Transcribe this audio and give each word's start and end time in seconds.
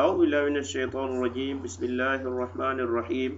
أعوذ 0.00 0.16
بالله 0.22 0.42
من 0.50 0.56
الشيطان 0.66 1.08
الرجيم 1.16 1.54
بسم 1.66 1.82
الله 1.90 2.20
الرحمن 2.30 2.76
الرحيم 2.86 3.32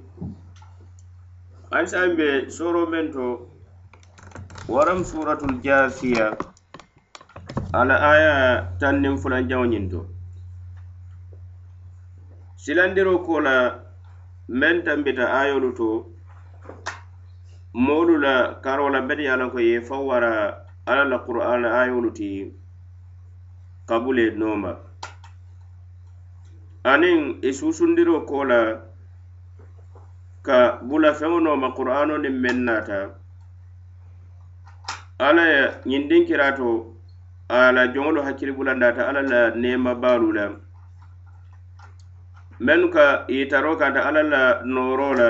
أي 1.76 1.84
سامي 1.92 2.30
سورة 2.58 2.82
منتو 2.94 3.28
ورم 4.74 4.98
سورة 5.12 5.42
الجاثية 5.50 6.28
على 7.78 7.94
آية 8.14 8.34
تنم 8.82 9.14
فلان 9.22 9.44
جاونينتو 9.50 10.02
سلاندرو 12.66 13.14
كولا 13.28 13.60
من 14.62 14.74
تنبت 14.86 15.18
آية 15.42 15.54
لتو 15.62 15.90
مولولا 17.86 18.34
كارولا 18.64 19.00
بني 19.08 19.26
ألنكو 19.34 19.58
يفوّر 19.74 20.24
على 20.88 21.02
القرآن 21.08 21.62
آية 21.80 21.94
لتي 22.04 22.34
قبول 23.90 24.18
نومك 24.42 24.78
aniŋ 26.90 27.18
ì 27.30 27.48
e 27.48 27.50
susundiroo 27.58 28.20
koo 28.30 28.44
la 28.50 28.60
ka 30.46 30.58
bula 30.88 31.10
feŋo 31.18 31.38
nooma 31.44 31.68
qur'aano 31.78 32.14
niŋ 32.24 32.36
meŋ 32.42 32.56
naata 32.66 32.98
alla 35.28 35.44
ye 35.54 35.62
ñindiŋ 35.90 36.22
kiraato 36.28 36.68
a 37.56 37.58
la 37.76 37.82
joŋolu 37.92 38.20
hakkili 38.26 38.52
bulandaata 38.58 39.02
alla 39.08 39.22
la 39.32 39.40
neemabaalu 39.62 40.28
la 40.38 40.44
mennu 42.64 42.86
ka 42.94 43.04
yitaroo 43.34 43.76
kaata 43.80 44.00
alla 44.08 44.22
la 44.32 44.42
nooroo 44.74 45.12
la 45.20 45.28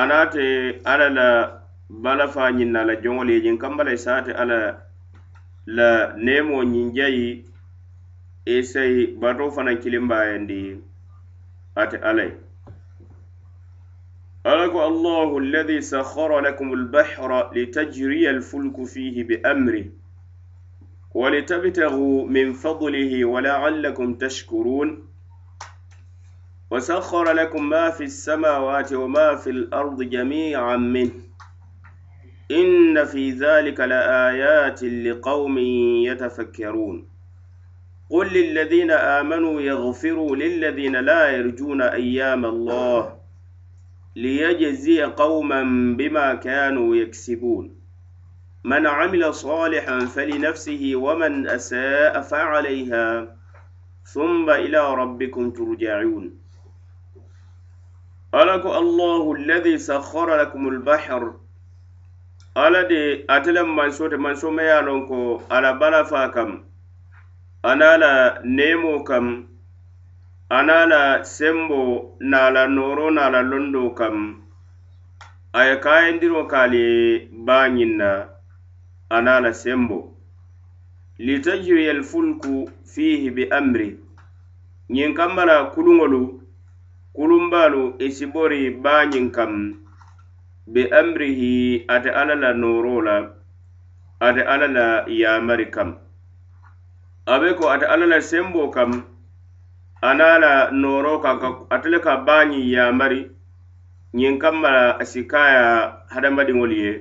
anaate 0.00 0.44
alla 0.90 1.08
la 1.18 1.28
balafaa 2.02 2.50
ñinna 2.58 2.78
a 2.82 2.88
la 2.88 2.94
joŋolu 3.02 3.30
ye 3.34 3.40
jiŋ 3.44 3.56
kambala 3.62 3.90
i 3.92 3.98
saate 4.04 4.32
alla 4.42 4.58
la 5.76 5.88
neemoo 6.24 6.62
ñinjayi 6.72 7.28
isayi 8.44 9.06
bato 9.22 9.50
fanaŋ 9.54 9.76
kiliŋ 9.82 10.04
baayandi 10.10 10.78
ate 11.82 11.94
alla 12.02 12.22
ye 12.24 12.32
alla 14.44 14.66
allahu 14.88 15.38
alladi 15.38 15.78
sakhara 15.82 16.42
lakum 16.42 16.70
albahra 16.74 17.50
litajriya 17.54 18.30
alfulku 18.30 18.86
fihi 18.86 19.22
biamrih 19.28 19.88
ولتبتغوا 21.14 22.24
من 22.26 22.52
فضله 22.56 23.24
ولعلكم 23.24 24.14
تشكرون 24.14 25.04
وسخر 26.70 27.32
لكم 27.32 27.68
ما 27.68 27.90
في 27.90 28.04
السماوات 28.04 28.92
وما 28.92 29.34
في 29.36 29.50
الأرض 29.50 30.02
جميعا 30.02 30.76
منه 30.76 31.10
إن 32.50 33.04
في 33.04 33.30
ذلك 33.30 33.80
لآيات 33.80 34.82
لقوم 34.84 35.58
يتفكرون 36.08 37.11
قل 38.12 38.28
للذين 38.32 38.90
آمنوا 38.90 39.60
يغفروا 39.60 40.36
للذين 40.36 40.96
لا 40.96 41.30
يرجون 41.36 41.82
أيام 41.82 42.44
الله 42.44 43.16
ليجزي 44.16 45.02
قوما 45.02 45.62
بما 45.98 46.34
كانوا 46.34 46.96
يكسبون 46.96 47.74
من 48.64 48.86
عمل 48.86 49.34
صالحا 49.34 49.98
فلنفسه 49.98 50.92
ومن 50.94 51.46
أساء 51.48 52.20
فعليها 52.20 53.36
ثم 54.04 54.50
إلى 54.50 54.94
ربكم 54.94 55.50
ترجعون 55.50 56.34
ألك 58.34 58.66
الله 58.66 59.32
الذي 59.32 59.78
سخر 59.78 60.36
لكم 60.38 60.68
البحر 60.68 61.32
ألدي 62.56 63.24
أتلم 63.30 63.76
من 63.76 63.90
سوت 63.90 64.14
من 64.14 64.34
سوميا 64.34 64.80
لنكو 64.82 65.40
ألا 65.52 65.72
بلا 65.72 66.02
فاكم 66.02 66.62
anala 67.64 68.40
nemo 68.44 69.04
kam 69.06 69.46
anala 70.50 71.22
sembo 71.24 72.16
nala 72.20 72.66
noro 72.68 73.06
nala 73.10 73.38
londo 73.42 73.90
kam 73.94 74.42
aye 75.54 75.76
kayindiro 75.80 76.42
kaliye 76.50 77.28
bañinna 77.46 78.10
anala 79.10 79.54
sembo 79.54 79.98
litajriyal 81.22 82.02
fulku 82.02 82.66
fihi 82.84 83.30
bi 83.30 83.44
amri 83.50 83.94
ñin 84.90 85.14
kambala 85.14 85.70
kulugolu 85.70 86.42
kulumbalu 87.14 87.94
isibori 88.02 88.66
e 88.66 88.70
bañin 88.70 89.30
kam 89.30 89.78
be 90.66 90.90
amrihi 90.90 91.84
ate 91.88 92.10
alala 92.10 92.54
noro 92.54 93.00
la 93.00 93.16
ate 94.20 94.42
alala 94.42 95.06
yamari 95.06 95.70
kam 95.70 96.01
abe 97.26 97.54
ko 97.54 97.70
ate 97.70 97.86
alla 97.86 98.06
la 98.06 98.20
senboo 98.20 98.70
kam 98.74 99.06
ana 100.02 100.38
la 100.42 100.52
nooroo 100.74 101.22
kan 101.22 101.38
ka 101.38 101.48
ate 101.70 101.86
le 101.90 101.98
ka 102.00 102.16
baañiŋ 102.26 102.62
yaamari 102.74 103.30
ñiŋ 104.16 104.34
kamma 104.42 104.68
la 104.98 105.04
si 105.06 105.20
kaaya 105.30 105.64
hadamadiŋolu 106.12 106.74
ye 106.84 106.92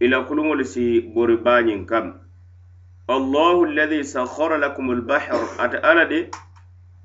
i 0.00 0.06
la 0.10 0.18
kuluŋolu 0.26 0.64
si 0.64 0.98
bori 1.14 1.36
baañiŋ 1.46 1.86
kam 1.90 2.18
allahu 3.06 3.64
alladi 3.70 4.02
sahara 4.04 4.58
lakum 4.58 4.90
albahar 4.90 5.40
ate 5.62 5.78
alla 5.86 6.04
de 6.04 6.20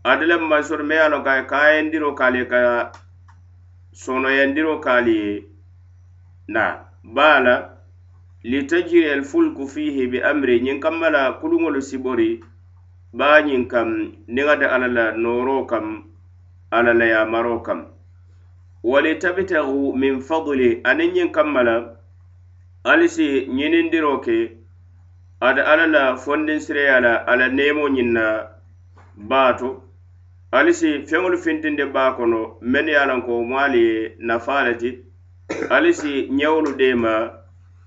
ate 0.03 0.23
le 0.25 0.35
mansoro 0.37 0.83
me 0.83 0.95
ye 0.95 1.01
a 1.05 1.09
loŋ 1.13 1.23
ka 1.23 1.33
kaayandiro 1.51 2.15
kaali 2.17 2.37
ye 2.41 2.45
ka 2.49 2.91
sonoyandiro 3.93 4.81
kaali 4.81 5.15
ye 5.21 5.31
naa 6.49 6.73
baa 7.03 7.37
la 7.45 7.72
litajiri 8.43 9.09
alfulku 9.15 9.63
fihi 9.73 10.03
bi 10.11 10.19
amri 10.29 10.53
ñiŋ 10.65 10.77
kamma 10.83 11.07
la 11.15 11.23
kuluŋolu 11.39 11.79
sibori 11.89 12.29
baañiŋ 13.17 13.61
kam 13.71 13.89
niŋa 14.35 14.55
de 14.61 14.65
alla 14.75 14.87
la 14.97 15.05
nooro 15.23 15.59
kam 15.71 15.85
alla 16.77 16.93
la 16.99 17.05
yamaro 17.13 17.57
kam 17.67 17.79
walitabtahu 18.91 19.77
min 19.99 20.15
fadli 20.27 20.69
aniŋ 20.89 21.09
ñiŋ 21.15 21.29
kamma 21.35 21.61
la 21.67 21.75
ali 22.91 23.07
si 23.15 23.27
ñinindiro 23.57 24.13
ke 24.25 24.37
ada 25.47 25.63
alla 25.71 25.87
la 25.87 26.03
fondinsireya 26.23 26.95
la 27.05 27.13
alla 27.31 27.47
nemo 27.57 27.85
ñiŋ 27.95 28.07
na 28.15 28.25
baato 29.29 29.69
ali 30.57 30.73
si 30.73 30.89
feŋolu 31.09 31.37
fintindi 31.39 31.83
baa 31.95 32.11
kono 32.19 32.41
mennu 32.61 32.91
ye 32.91 32.97
a 32.99 33.05
lanko 33.07 33.39
mo 33.49 33.55
ali 33.65 33.79
ye 33.89 34.15
nafaa 34.19 34.65
le 34.67 34.73
ti 34.77 34.89
ali 35.75 35.93
si 35.93 36.27
ñewolu 36.37 36.71
deema 36.77 37.39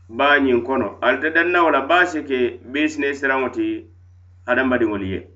bañin 0.09 0.63
kono 0.65 0.99
alta 1.01 1.31
danna 1.31 1.63
wala 1.65 1.81
basi 1.87 2.23
ke 2.23 2.61
bisine 2.65 3.11
siraŋoti 3.15 3.85
hadamadiŋolu 4.47 5.05
ye 5.05 5.29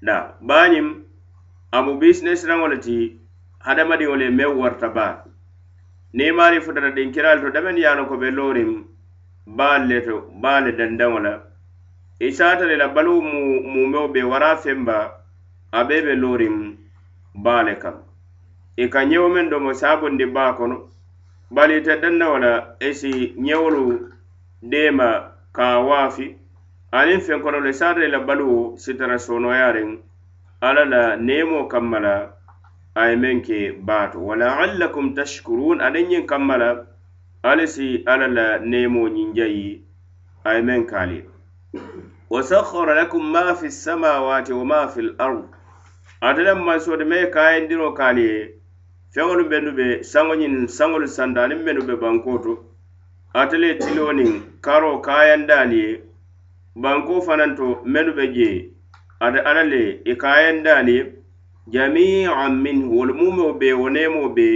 da 0.00 0.38
bañim 0.40 1.02
amu 1.72 1.98
bisine 2.00 2.34
siraŋo 2.38 2.66
le 2.68 2.78
ti 2.78 3.18
hadamadiŋolu 3.64 4.22
ye 4.24 4.30
meŋ 4.30 4.56
warta 4.60 4.88
ba 4.88 5.24
ni 6.12 6.30
maari 6.30 6.60
futata 6.62 6.90
dinkira 6.94 7.30
le 7.34 7.40
to 7.42 7.48
dameŋ 7.54 7.76
ye 7.78 7.86
a 7.90 7.94
loŋ 7.98 8.06
ko 8.08 8.16
be 8.20 8.28
loorim 8.36 8.84
baalu 9.46 9.86
le 9.88 9.98
to 10.06 10.14
baa 10.42 10.58
le 10.64 10.70
dandaŋo 10.78 11.18
la 11.26 11.32
isaatale 12.28 12.74
e 12.74 12.76
la 12.80 12.88
baluu 12.94 13.20
mu 13.22 13.40
mumeo 13.74 14.06
be 14.14 14.20
wara 14.30 14.50
femba 14.62 14.96
a 15.72 15.80
bee 15.88 16.02
be 16.04 16.12
loorim 16.22 16.56
baa 17.44 17.62
le 17.66 17.74
kaŋ 17.82 17.96
i 18.78 18.82
e 18.82 18.88
ka 18.92 19.00
ñewo 19.10 19.26
meŋ 19.34 19.46
domo 19.50 19.70
saabondi 19.80 20.24
baa 20.36 20.52
kono 20.58 20.74
no? 20.74 20.88
bari 21.50 21.78
ite 21.78 22.00
dannawo 22.00 22.38
la 22.38 22.66
esi 22.80 23.34
ñewolu 23.38 24.10
dema 24.62 25.30
ka 25.56 25.78
waafi 25.86 26.26
aniŋ 26.98 27.20
fenkonolo 27.26 27.68
isaata 27.74 28.02
i 28.06 28.10
la 28.12 28.18
baluwo 28.26 28.62
sitara 28.82 29.16
sonoyariŋ 29.18 29.90
alla 30.66 30.82
la 30.92 31.02
nemo 31.16 31.68
kammala 31.72 32.14
ay 32.94 33.12
a 33.14 33.16
bato. 33.16 33.20
meŋ 33.22 33.36
ke 33.46 33.58
baato 33.88 34.18
walaallakum 34.26 35.14
tashkurun 35.14 35.80
anin 35.80 36.08
ñiŋ 36.10 36.26
kammala 36.26 36.86
alisi 37.42 37.62
ali 37.62 37.66
si 37.68 38.02
alla 38.06 38.28
la 38.34 38.46
neemo 38.70 39.02
ñinjayi 39.14 39.82
a 40.44 40.50
ye 40.54 40.60
meŋ 40.62 40.86
kaali 40.90 41.24
wasakhara 42.30 42.94
lakum 42.94 43.22
ma 43.32 43.54
fi 43.54 43.70
samawati 43.70 44.52
wa 44.52 44.64
ma 44.64 44.88
fi 44.88 45.00
l 45.00 45.14
ard 45.18 45.44
ate 46.20 46.42
le 46.42 46.52
mansodi 46.54 47.04
me 47.04 47.30
kayindiro 47.30 47.92
kaayindiro 47.92 48.65
feŋolu 49.18 49.44
mennu 49.50 49.70
be 49.78 49.86
saŋoñin 50.12 50.54
saŋolu 50.76 51.06
sanda 51.16 51.40
aniŋ 51.44 51.60
mennu 51.66 51.82
be 51.88 51.94
banko 52.02 52.32
to 52.44 52.52
atele 53.40 53.70
tiloniŋ 53.82 54.30
karo 54.66 54.90
kayandali 55.06 55.78
ye 55.84 55.90
banko 56.82 57.14
fanaŋ 57.26 57.50
to 57.58 57.68
mennu 57.92 58.12
be 58.18 58.24
je 58.36 58.48
ate 59.24 59.40
ala 59.48 59.62
le 59.72 59.80
ì 59.90 60.10
e 60.10 60.18
kayandali 60.22 60.96
ye 60.98 61.00
jamian 61.72 62.52
min 62.64 62.78
wolu 62.92 63.12
mumoo 63.20 63.48
be 63.60 63.68
wo 63.80 63.86
nemoo 63.96 64.28
be 64.36 64.46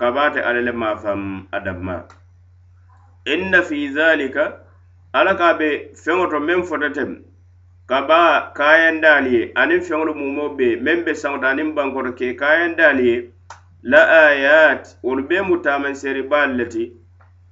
kabate 0.00 0.40
ala 0.48 0.60
le 0.68 0.72
mafam 0.82 1.22
adamma 1.56 1.96
inna 3.34 3.60
fi 3.68 3.78
zalika 3.98 4.44
ala 5.18 5.32
ka 5.40 5.48
be 5.60 5.70
feŋo 6.02 6.24
to 6.30 6.38
meŋ 6.46 6.60
fototem 6.68 7.10
kaba 7.90 8.20
kayandali 8.60 9.30
ye 9.36 9.42
aniŋ 9.62 9.80
feŋolu 9.88 10.12
mumoo 10.20 10.48
be 10.58 10.66
meŋ 10.84 10.98
be 11.04 11.12
saŋo 11.22 11.38
to 11.42 11.46
aniŋ 11.52 11.68
banko 11.76 11.98
to 12.06 12.10
ke 12.18 12.26
kayandali 12.44 13.04
ye 13.12 13.18
la 13.82 14.28
ayat 14.28 14.96
wolu 15.02 15.22
be 15.28 15.40
mu 15.40 15.56
taamanseeri 15.62 16.22
baalu 16.28 16.54
le 16.56 16.64
ti 16.68 16.92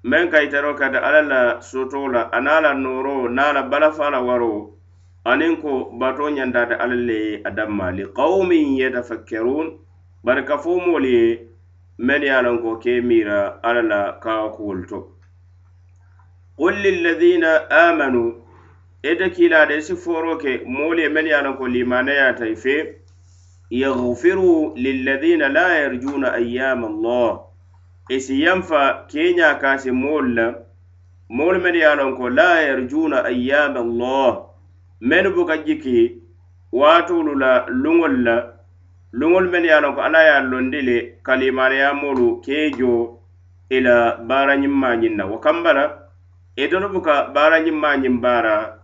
meŋ 0.05 0.29
ka 0.33 0.39
itaro 0.45 0.75
kata 0.75 0.99
alla 1.01 1.23
la 1.23 1.41
soto 1.61 2.09
la 2.09 2.29
ana 2.33 2.61
la 2.61 2.73
nooro 2.75 3.29
na 3.29 3.53
la 3.53 3.63
balafa 3.63 4.11
la 4.11 4.21
waro 4.21 4.77
aniŋ 5.25 5.57
ko 5.63 5.73
bato 6.01 6.29
ñandata 6.29 6.77
alla 6.81 6.95
le 6.95 7.17
ye 7.25 7.41
a 7.45 7.51
danma 7.51 7.91
li 7.93 8.05
kawumin 8.17 8.77
yetafakkerun 8.79 9.69
bari 10.25 10.43
kafo 10.45 10.77
moolu 10.81 11.09
ye 11.09 11.49
meŋ 11.99 12.23
ye 12.23 12.31
a 12.31 12.43
loŋ 12.45 12.63
ko 12.63 12.77
ke 12.77 13.01
miira 13.01 13.61
alla 13.63 13.83
la 13.83 14.13
kaakuwolu 14.23 14.85
to 14.89 14.99
qul 16.57 16.75
lilladina 16.77 17.69
amanu 17.71 18.37
ite 19.03 19.31
kiilaade 19.35 19.81
si 19.81 19.95
fooro 19.97 20.37
ke 20.37 20.61
moolu 20.67 21.01
ye 21.01 21.09
meŋ 21.09 21.27
ye 21.27 21.33
a 21.35 21.43
loŋ 21.45 21.57
ko 21.57 21.65
limaneyaata 21.67 22.45
i 22.53 22.57
fee 22.57 23.01
yagfiru 23.70 24.73
lilladina 24.76 25.49
la 25.49 25.75
yarjuna 25.79 26.32
ayama 26.32 26.88
allah 26.88 27.41
esi 28.09 28.43
yanfa 28.43 29.05
keya 29.09 29.55
kasi 29.55 29.91
moolu 29.93 30.35
la 30.35 30.55
moolu 31.29 31.61
men 31.61 31.75
ye 31.75 31.94
lon 31.97 32.17
ko 32.17 32.29
la 32.31 32.61
yarjuna 32.61 33.25
ayama 33.25 33.81
allah 33.81 34.47
men 35.00 35.31
buka 35.35 35.59
jiki 35.65 36.17
waatolu 36.73 37.35
la 37.38 37.67
luŋol 37.69 38.17
la 38.25 38.37
luŋol 39.12 39.44
men 39.50 39.65
ye 39.65 39.81
lon 39.81 39.94
ko 39.94 40.00
ala 40.00 40.21
ye 40.25 40.49
londi 40.49 40.81
le 40.81 40.97
kalimaneya 41.23 41.93
moolu 41.93 42.41
kee 42.44 42.71
jo 42.73 43.19
ila 43.71 44.17
baara 44.29 44.56
ñimmañin 44.56 45.17
na 45.17 45.26
wo 45.26 45.38
kambala 45.38 45.93
itolu 46.56 46.87
e 46.88 46.93
buka 46.93 47.25
baara 47.35 47.59
ñimmañin 47.61 48.21
baara 48.21 48.81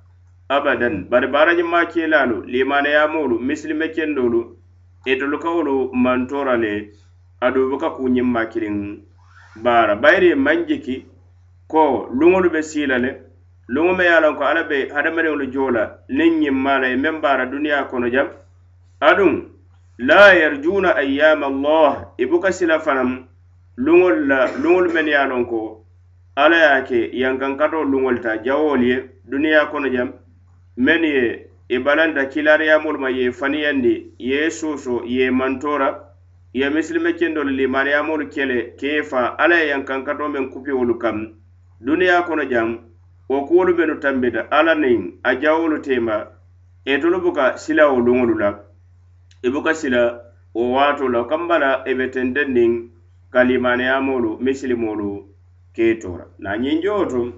abadan 0.49 1.09
bari 1.11 1.27
baara 1.33 1.55
ñimma 1.57 1.87
kelalu 1.89 2.45
limaneya 2.45 3.09
moolu 3.09 3.41
misilime 3.41 3.89
kendolu 3.89 4.61
etolu 5.07 5.39
kawolu 5.39 5.91
mantora 5.95 6.57
le 6.57 6.91
adoobe 7.45 7.77
ka 7.81 7.89
kuñimma 7.97 8.47
kiliŋ 8.53 8.77
baara 9.65 9.95
bayiri 10.03 10.27
ye 10.31 10.35
maŋ 10.45 10.59
jiki 10.69 10.97
ko 11.73 11.83
luŋolu 12.19 12.49
be 12.55 12.61
siila 12.69 12.97
le 13.05 13.11
luŋo 13.73 13.93
me 13.97 14.05
ye 14.07 14.13
a 14.17 14.21
loŋ 14.25 14.35
ko 14.39 14.41
alla 14.51 14.63
be 14.71 14.79
hadamadiŋolu 14.95 15.45
joo 15.53 15.71
la 15.77 15.85
niŋ 16.17 16.33
ñimma 16.43 16.73
la 16.83 16.87
ye 16.93 16.97
meŋ 17.03 17.17
baara 17.25 17.45
duniya 17.53 17.79
kono 17.91 18.07
jam 18.15 18.29
aduŋ 19.09 19.33
la 20.09 20.21
yarjuuna 20.41 20.91
ayyama 21.01 21.47
allah 21.53 21.93
i 22.19 22.23
e 22.23 22.27
buka 22.31 22.51
sila 22.59 22.77
fanaŋ 22.85 23.11
luŋolu 23.85 24.21
la 24.31 24.39
luŋolu 24.63 24.89
meŋ 24.95 25.07
ye 25.11 25.17
a 25.23 25.27
loŋ 25.31 25.43
ko 25.51 25.61
alla 26.43 26.57
ye 26.63 26.69
a 26.77 26.83
ke 26.89 26.99
yankankatoo 27.23 27.85
luŋolu 27.93 28.19
ta 28.25 28.33
jawoolu 28.45 28.85
ye 28.91 28.97
duniya 29.31 29.67
kono 29.71 29.89
jam 29.95 30.09
meŋ 30.77 31.01
ye 31.13 31.23
i 31.67 31.75
e 31.75 31.79
balanta 31.79 32.27
kilariyamolu 32.29 32.99
ma 32.99 33.09
ye 33.09 33.31
faniyandi 33.33 34.11
ye 34.19 34.51
soso 34.51 35.03
ye 35.07 35.31
mantora 35.31 35.99
ye 36.53 36.69
misilime 36.69 37.15
kendolu 37.19 37.51
limaniyamolu 37.57 38.29
kele 38.29 38.75
kee 38.79 39.01
fa 39.03 39.35
alla 39.39 39.57
ye 39.57 39.69
yankankato 39.69 40.29
men 40.29 40.51
kupiwolu 40.51 40.99
kam 41.01 41.33
duniya 41.81 42.27
kono 42.27 42.45
jam 42.45 42.81
wo 43.31 43.47
kuwolu 43.47 43.75
benu 43.75 43.95
tambita 43.99 44.47
alla 44.51 44.75
nin 44.75 45.15
a 45.23 45.35
jawolu 45.37 45.79
tema 45.81 46.27
etolu 46.85 47.21
buka 47.23 47.57
sila 47.57 47.89
wo 47.89 47.97
luŋolu 47.99 48.37
la 48.39 48.61
i 49.43 49.49
e 49.49 49.51
buka 49.51 49.75
sila 49.75 50.21
wo 50.55 50.69
waato 50.73 51.09
la 51.09 51.25
kambala 51.25 51.83
ebe 51.87 52.09
tenten 52.13 52.53
nin 52.53 52.91
ka 53.33 53.43
limaniyamolu 53.45 54.37
misilimolu 54.41 55.25
kee 55.75 55.95
tora 55.97 56.27
na 56.39 56.59
ñinjowo 56.61 57.07
to 57.09 57.33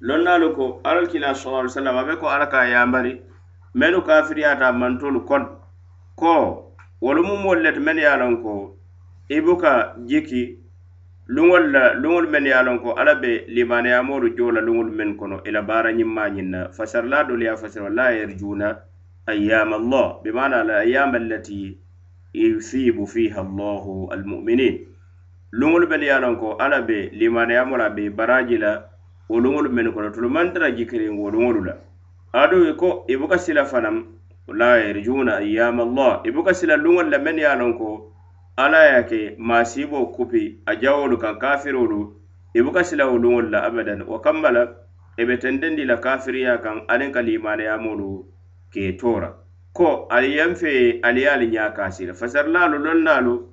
lonnalu 0.00 0.56
ko 0.56 0.80
alla 0.84 1.06
kina 1.06 1.34
sa 1.34 1.68
sallam 1.68 1.96
abe 1.98 2.16
ko 2.16 2.26
alla 2.32 2.46
ka 2.48 2.64
yambari 2.64 3.20
menu 3.74 4.02
kafiriyata 4.02 4.72
mantolu 4.72 5.20
kon 5.24 5.46
ko 6.16 6.62
wolumu 7.02 7.36
mol 7.36 7.58
let 7.58 7.78
men 7.78 7.98
ya 7.98 8.16
lon 8.16 8.36
ko 8.42 8.74
ibuka 9.28 9.94
jiki 10.06 10.58
luŋol 11.28 11.72
la 11.72 11.92
luŋolu 11.94 12.28
men 12.28 12.44
ye 12.44 12.52
a 12.52 12.62
loŋ 12.62 12.78
ko 12.82 12.92
alla 13.00 13.14
be 13.20 13.32
limaneyamoolu 13.48 14.36
joo 14.36 14.52
la 14.52 14.60
luŋolu 14.60 14.92
men 14.92 15.16
kono 15.16 15.40
ì 15.40 15.50
la 15.50 15.62
baara 15.62 15.90
ñimmañiŋ 15.98 16.48
na 16.50 16.60
fasarla 16.76 17.24
doolu 17.24 17.42
ye 17.44 17.48
a 17.50 17.56
fasara 17.56 17.88
la 17.90 18.06
yerjuuna 18.16 18.68
ayama 19.26 19.78
llah 19.90 20.20
bi 20.22 20.30
maana 20.30 20.64
la 20.64 20.74
ayama 20.84 21.16
allati 21.18 21.78
yusibu 22.34 23.06
fiha 23.06 23.40
allahu 23.40 24.12
almuminin 24.12 24.84
luŋolu 25.52 25.86
men 25.88 26.02
ye 26.02 26.10
a 26.10 26.20
loŋ 26.20 26.36
ko 26.36 26.56
alla 26.60 26.82
be 26.86 27.08
limaneyamoolu 27.12 27.82
a 27.82 27.90
be 27.90 28.10
baraji 28.10 28.58
la 28.58 28.84
wo 29.28 29.38
luŋolu 29.40 29.70
men 29.72 29.92
kono 29.92 30.10
tolu 30.12 30.28
mantara 30.28 30.70
jikiriŋ 30.76 31.16
wo 31.18 31.30
luŋolu 31.30 31.64
la 31.64 31.72
adu 32.34 32.76
ko 32.76 33.04
ibuka 33.08 33.38
sila 33.38 33.64
fanam 33.64 34.06
la 34.48 34.76
yarjuna 34.78 35.36
ayyam 35.36 35.80
Allah 35.80 36.20
ibuka 36.26 36.54
sila 36.54 36.76
lunga 36.76 37.02
lamen 37.02 37.38
ya 37.38 37.54
lonko 37.54 38.12
ala 38.56 38.84
yake 38.86 39.36
masibo 39.38 40.06
kupi 40.06 40.58
ajawolu 40.66 41.18
kan 41.18 41.38
kafirulu 41.38 42.16
ibuka 42.54 42.84
sila 42.84 43.04
lunga 43.04 43.42
la 43.50 43.60
abadan 43.62 44.02
wa 44.02 44.20
kammala 44.20 44.74
ebe 45.16 45.36
tendendi 45.36 45.84
la 45.84 45.96
kafiri 45.96 46.42
ya 46.42 46.58
kan 46.58 46.82
alin 46.88 47.12
kaliman 47.12 47.60
ya 47.60 47.78
mulu 47.78 48.26
ke 48.70 48.92
tora 48.92 49.34
ko 49.72 50.06
aliyamfe 50.10 51.00
aliyali 51.02 51.46
nya 51.46 51.70
kasir 51.70 52.14
fasar 52.14 52.48
lalu 52.48 52.78
lonnalu 52.78 53.48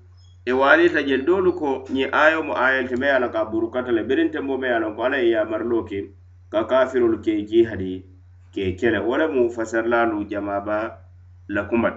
e 0.46 0.52
wali 0.52 0.90
ta 0.90 1.04
jendolu 1.04 1.54
ko 1.54 1.84
ni 1.94 2.06
ayo 2.12 2.44
mo 2.44 2.58
ayel 2.58 2.88
te 2.88 2.96
meyala 2.98 3.30
ka 3.30 3.46
burukata 3.46 3.92
le 3.92 4.04
berinte 4.04 4.40
mo 4.40 4.58
meyala 4.58 4.96
ko 4.96 5.04
ala 5.04 5.18
ya 5.18 5.46
marloke 5.46 6.10
ka 6.50 6.66
kafirul 6.66 7.22
ke 7.22 7.46
jihadi 7.46 8.10
ke 8.54 8.72
kene 8.80 9.00
wala 9.00 9.28
mu 9.28 9.48
fasar 9.50 9.88
lalu 9.88 10.28
jamaba 10.28 11.00
la 11.48 11.64
kumat 11.72 11.96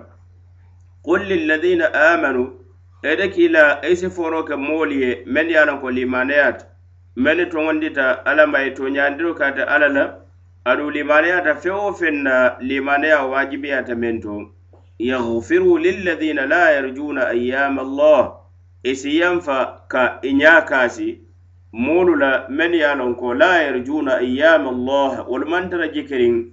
qul 1.03 1.27
lil 1.27 1.47
ladina 1.51 1.91
amanu 2.15 2.55
ede 3.03 3.27
ki 3.35 3.49
la 3.49 3.81
ese 3.83 4.09
foro 4.11 4.43
ke 4.47 4.55
moliye 4.57 5.25
men 5.27 5.51
ya 5.51 5.65
lan 5.65 5.81
ko 5.81 5.89
limaniyat 5.91 6.65
men 7.17 7.51
to 7.51 7.59
ngondita 7.59 8.23
ala 8.25 8.47
mai 8.47 8.71
to 8.75 8.89
nyandiro 8.89 9.35
kata 9.35 9.67
ala 9.67 9.89
la 9.89 10.05
adu 10.65 10.91
limaniyat 10.91 11.59
fe 11.59 11.71
o 11.71 11.93
fenna 11.93 12.57
limaniya 12.63 13.27
wajibiyat 13.27 13.91
men 13.99 14.21
to 14.23 14.51
yaghfiru 15.01 15.79
lil 15.83 16.05
ladina 16.07 16.47
la 16.47 16.71
yarjuna 16.71 17.29
ayyama 17.35 17.83
allah 17.83 18.41
isi 18.83 19.19
yanfa 19.21 19.87
ka 19.89 20.19
inyakasi 20.23 21.19
moolu 21.77 22.15
la 22.17 22.47
men 22.51 22.73
ye 22.73 22.85
a 22.85 22.95
lonko 22.95 23.35
la 23.37 23.59
yerjuuna 23.65 24.19
ayama 24.19 24.71
allah 24.71 25.27
wolu 25.29 25.49
man 25.49 25.69
tara 25.71 25.89
jikiriŋ 25.91 26.47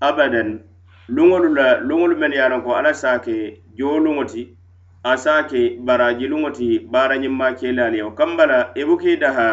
abadan 0.00 0.60
luŋolu 1.08 1.54
la 1.54 1.80
luŋolu 1.80 2.16
men 2.16 2.32
ye 2.32 2.38
a 2.40 2.48
lonko 2.48 2.72
alla 2.72 2.94
saake 2.94 3.60
joo 3.78 3.98
luŋo 4.00 4.24
ti 4.24 4.48
a 5.04 5.16
saake 5.16 5.76
baraji 5.84 6.26
luŋo 6.28 6.50
ti 6.50 6.78
baara 6.78 7.16
ñimma 7.18 7.52
keelaali 7.52 7.98
yo 7.98 8.10
kambala 8.16 8.70
i 8.74 8.80
e 8.80 8.84
buki 8.84 9.16
daha 9.20 9.48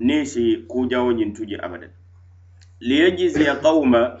niŋ 0.00 0.24
si 0.24 0.64
kujawo 0.68 1.12
ñiŋ 1.14 1.30
tuji 1.36 1.54
abadan 1.62 1.90
liyejizia 2.80 3.54
qawma 3.62 4.16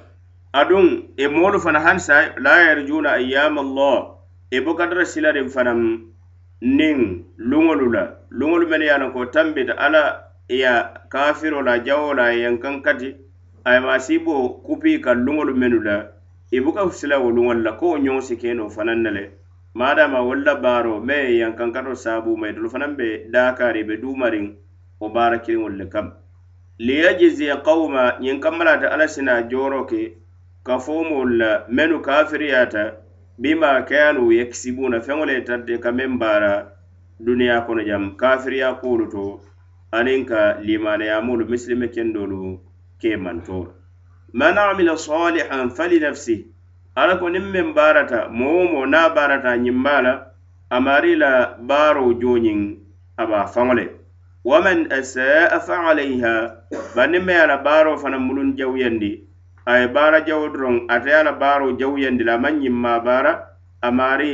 aduŋ 0.52 0.86
i 1.18 1.24
e 1.24 1.28
moolu 1.28 1.58
fana 1.60 1.80
hansa 1.80 2.38
la 2.38 2.54
yerjuuna 2.70 3.12
ayama 3.18 3.60
allah 3.66 4.14
i 4.50 4.56
e 4.56 4.60
buka 4.60 4.86
tara 4.86 5.04
silariŋ 5.04 5.48
fanaŋ 5.50 5.80
niŋ 6.62 6.98
luŋolu 7.50 7.90
la 7.92 8.04
luŋolu 8.30 8.66
men 8.68 8.82
ye 8.82 8.88
a 8.90 8.98
lonko 8.98 9.26
tambita 9.32 9.74
alla 9.78 10.29
iya 10.50 11.00
kafiro 11.08 11.62
la 11.62 11.78
jawo 11.78 12.12
la 12.14 12.34
yan 12.34 12.58
kan 12.58 12.82
kati 12.82 13.14
ay 13.64 13.78
ma 13.78 13.98
sibo 14.02 14.58
kupi 14.66 14.98
ka 15.00 15.14
lungol 15.14 15.54
menu 15.54 15.78
la 15.78 16.10
ibuka 16.50 16.90
sila 16.90 17.20
wo 17.22 17.30
lungol 17.30 17.62
la 17.62 17.72
ko 17.78 17.94
nyon 17.98 18.18
sikeno 18.20 18.66
fananale 18.66 19.30
madama 19.74 20.18
wala 20.26 20.56
baro 20.58 20.98
me 21.00 21.38
yan 21.38 21.54
kan 21.54 21.70
kato 21.72 21.94
sabu 21.94 22.34
mai 22.36 22.50
dul 22.52 22.66
fananbe 22.66 23.30
dakari 23.30 23.84
be 23.86 23.96
dumarin 24.02 24.56
o 24.98 25.08
barakil 25.08 25.62
wol 25.62 25.76
le 25.78 25.86
kam 25.86 26.10
li 26.78 26.98
yajzi 26.98 27.46
qauma 27.62 28.18
yan 28.18 28.40
kamala 28.42 28.74
ta 28.82 28.90
alasina 28.90 29.42
joroke 29.46 30.18
ka 30.66 30.78
fomo 30.82 31.22
la 31.30 31.62
menu 31.70 32.02
kafiriyata 32.02 32.98
bima 33.38 33.78
kayanu 33.86 34.32
yaksibuna 34.34 34.98
fengole 34.98 35.44
tadde 35.46 35.78
ka 35.78 35.92
membara 35.92 36.66
duniya 37.22 37.62
kono 37.66 37.86
jam 37.86 38.16
kafiriya 38.18 38.74
kuluto 38.82 39.44
aniŋ 39.98 40.20
ka 40.30 40.40
limanayamolu 40.66 41.44
misilime 41.50 41.88
kendolu 41.94 42.42
ke 43.02 43.10
mantoro 43.24 43.70
man 44.38 44.54
amila 44.68 44.94
salihan 45.06 45.66
fali 45.76 45.98
nafsi 46.04 46.36
ala 47.00 47.14
ko 47.20 47.26
niŋ 47.32 47.44
meŋ 47.52 47.68
baarata 47.76 48.18
moo 48.38 48.62
moo 48.72 48.86
na 48.92 49.00
baarata 49.16 49.50
ñimba 49.64 49.94
la 50.06 50.12
amari 50.76 51.12
la 51.22 51.32
baaro 51.68 52.04
joñiŋ 52.22 52.58
aba 53.22 53.38
faŋo 53.52 53.72
le 53.78 53.86
waman 54.48 54.80
asaa 54.98 55.58
fa 55.66 55.76
alayha 55.90 56.32
bari 56.94 57.10
niŋ 57.18 57.22
ma 57.26 57.32
ye 57.36 57.40
a 57.44 57.50
la 57.50 57.56
baaro 57.66 57.92
fana 58.02 58.18
muluŋ 58.26 58.48
jawuyandi 58.58 59.10
a 59.66 59.72
ye 59.80 59.86
baara 59.96 60.18
jawo 60.26 60.44
doroŋ 60.54 60.76
ate 60.94 61.08
ye 61.10 61.18
a 61.20 61.24
la 61.28 61.32
baaro 61.42 61.66
jawuyandi 61.80 62.22
la 62.28 62.34
a 62.38 62.42
maŋ 62.42 62.54
ñimma 62.62 62.92
baara 63.06 63.32
amari 63.88 64.30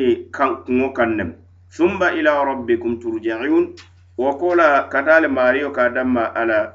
kuŋo 0.67 0.87
kaŋ 0.97 1.11
nem 1.19 1.31
summa 1.75 2.07
ila 2.19 2.31
rabbikum 2.49 2.93
turjaun 3.01 3.67
wo 4.19 4.35
kola 4.35 4.89
kata 4.89 5.17
ali 5.17 5.29
maario 5.29 5.71
ka 5.71 5.89
danma 5.95 6.33
ala 6.35 6.73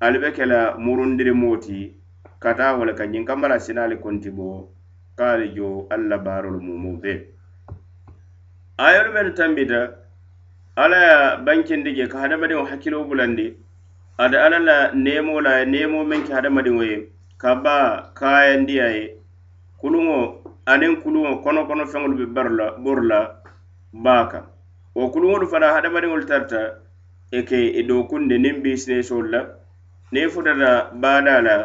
ali 0.00 0.18
be 0.18 0.30
kela 0.32 0.74
murundirimo 0.78 1.56
ti 1.60 1.92
kata 2.40 2.76
wole 2.76 2.94
ka 2.96 3.04
ñiŋ 3.04 3.24
kambala 3.28 3.58
sina 3.60 3.84
ali 3.84 3.96
konti 3.96 4.30
bo 4.32 4.72
ka 5.18 5.32
ali 5.36 5.52
jo 5.56 5.84
alla 5.94 6.16
baarolu 6.24 6.60
mumu 6.64 6.92
be 7.02 7.12
ayolu 8.86 9.10
menu 9.12 9.30
tambita 9.36 9.80
ala 10.76 10.96
ye 11.08 11.16
bankindi 11.44 11.90
je 11.96 12.08
ka 12.08 12.18
hadamadiŋo 12.24 12.64
hakkilo 12.70 13.04
bulandi 13.04 13.52
ada 14.16 14.38
ala 14.46 14.58
la 14.58 14.76
nemo 14.94 15.40
la 15.44 15.52
ye 15.58 15.64
nemo 15.66 16.04
meŋ 16.08 16.20
ke 16.24 16.32
hadamadiŋo 16.34 16.82
ye 16.90 16.98
ka 17.42 17.54
ba 17.54 17.76
kayandiya 18.16 18.86
ye 18.96 19.04
kuluŋo 19.80 20.16
aniŋ 20.72 20.92
kuluŋo 21.04 21.40
kono 21.44 21.66
kono 21.68 21.84
feŋolu 21.84 22.14
be 22.16 22.26
bar 22.34 22.48
la 22.50 22.66
bor 22.80 23.04
la 23.04 23.18
baa 23.92 24.24
kaŋ 24.32 24.44
wo 24.98 25.06
kuluŋolu 25.14 25.46
fana 25.52 25.68
hadamadiŋolu 25.74 26.24
tarta 26.30 26.60
e 27.30 27.42
ke 27.48 27.58
e 27.66 27.68
i 27.80 27.82
dookunde 27.88 28.34
niŋ 28.44 28.54
bisinesolu 28.64 29.28
la 29.34 29.40
niŋ 30.14 30.26
futata 30.34 30.70
baada 31.02 31.34
la 31.46 31.56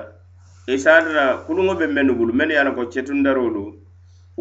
i 0.73 0.77
saatata 0.83 1.23
kuluŋo 1.45 1.73
be 1.79 1.85
mennu 1.95 2.13
bulu 2.19 2.33
mennu 2.37 2.53
ye 2.53 2.59
a 2.61 2.63
la 2.67 2.71
ko 2.77 2.83
cetundarolu 2.93 3.63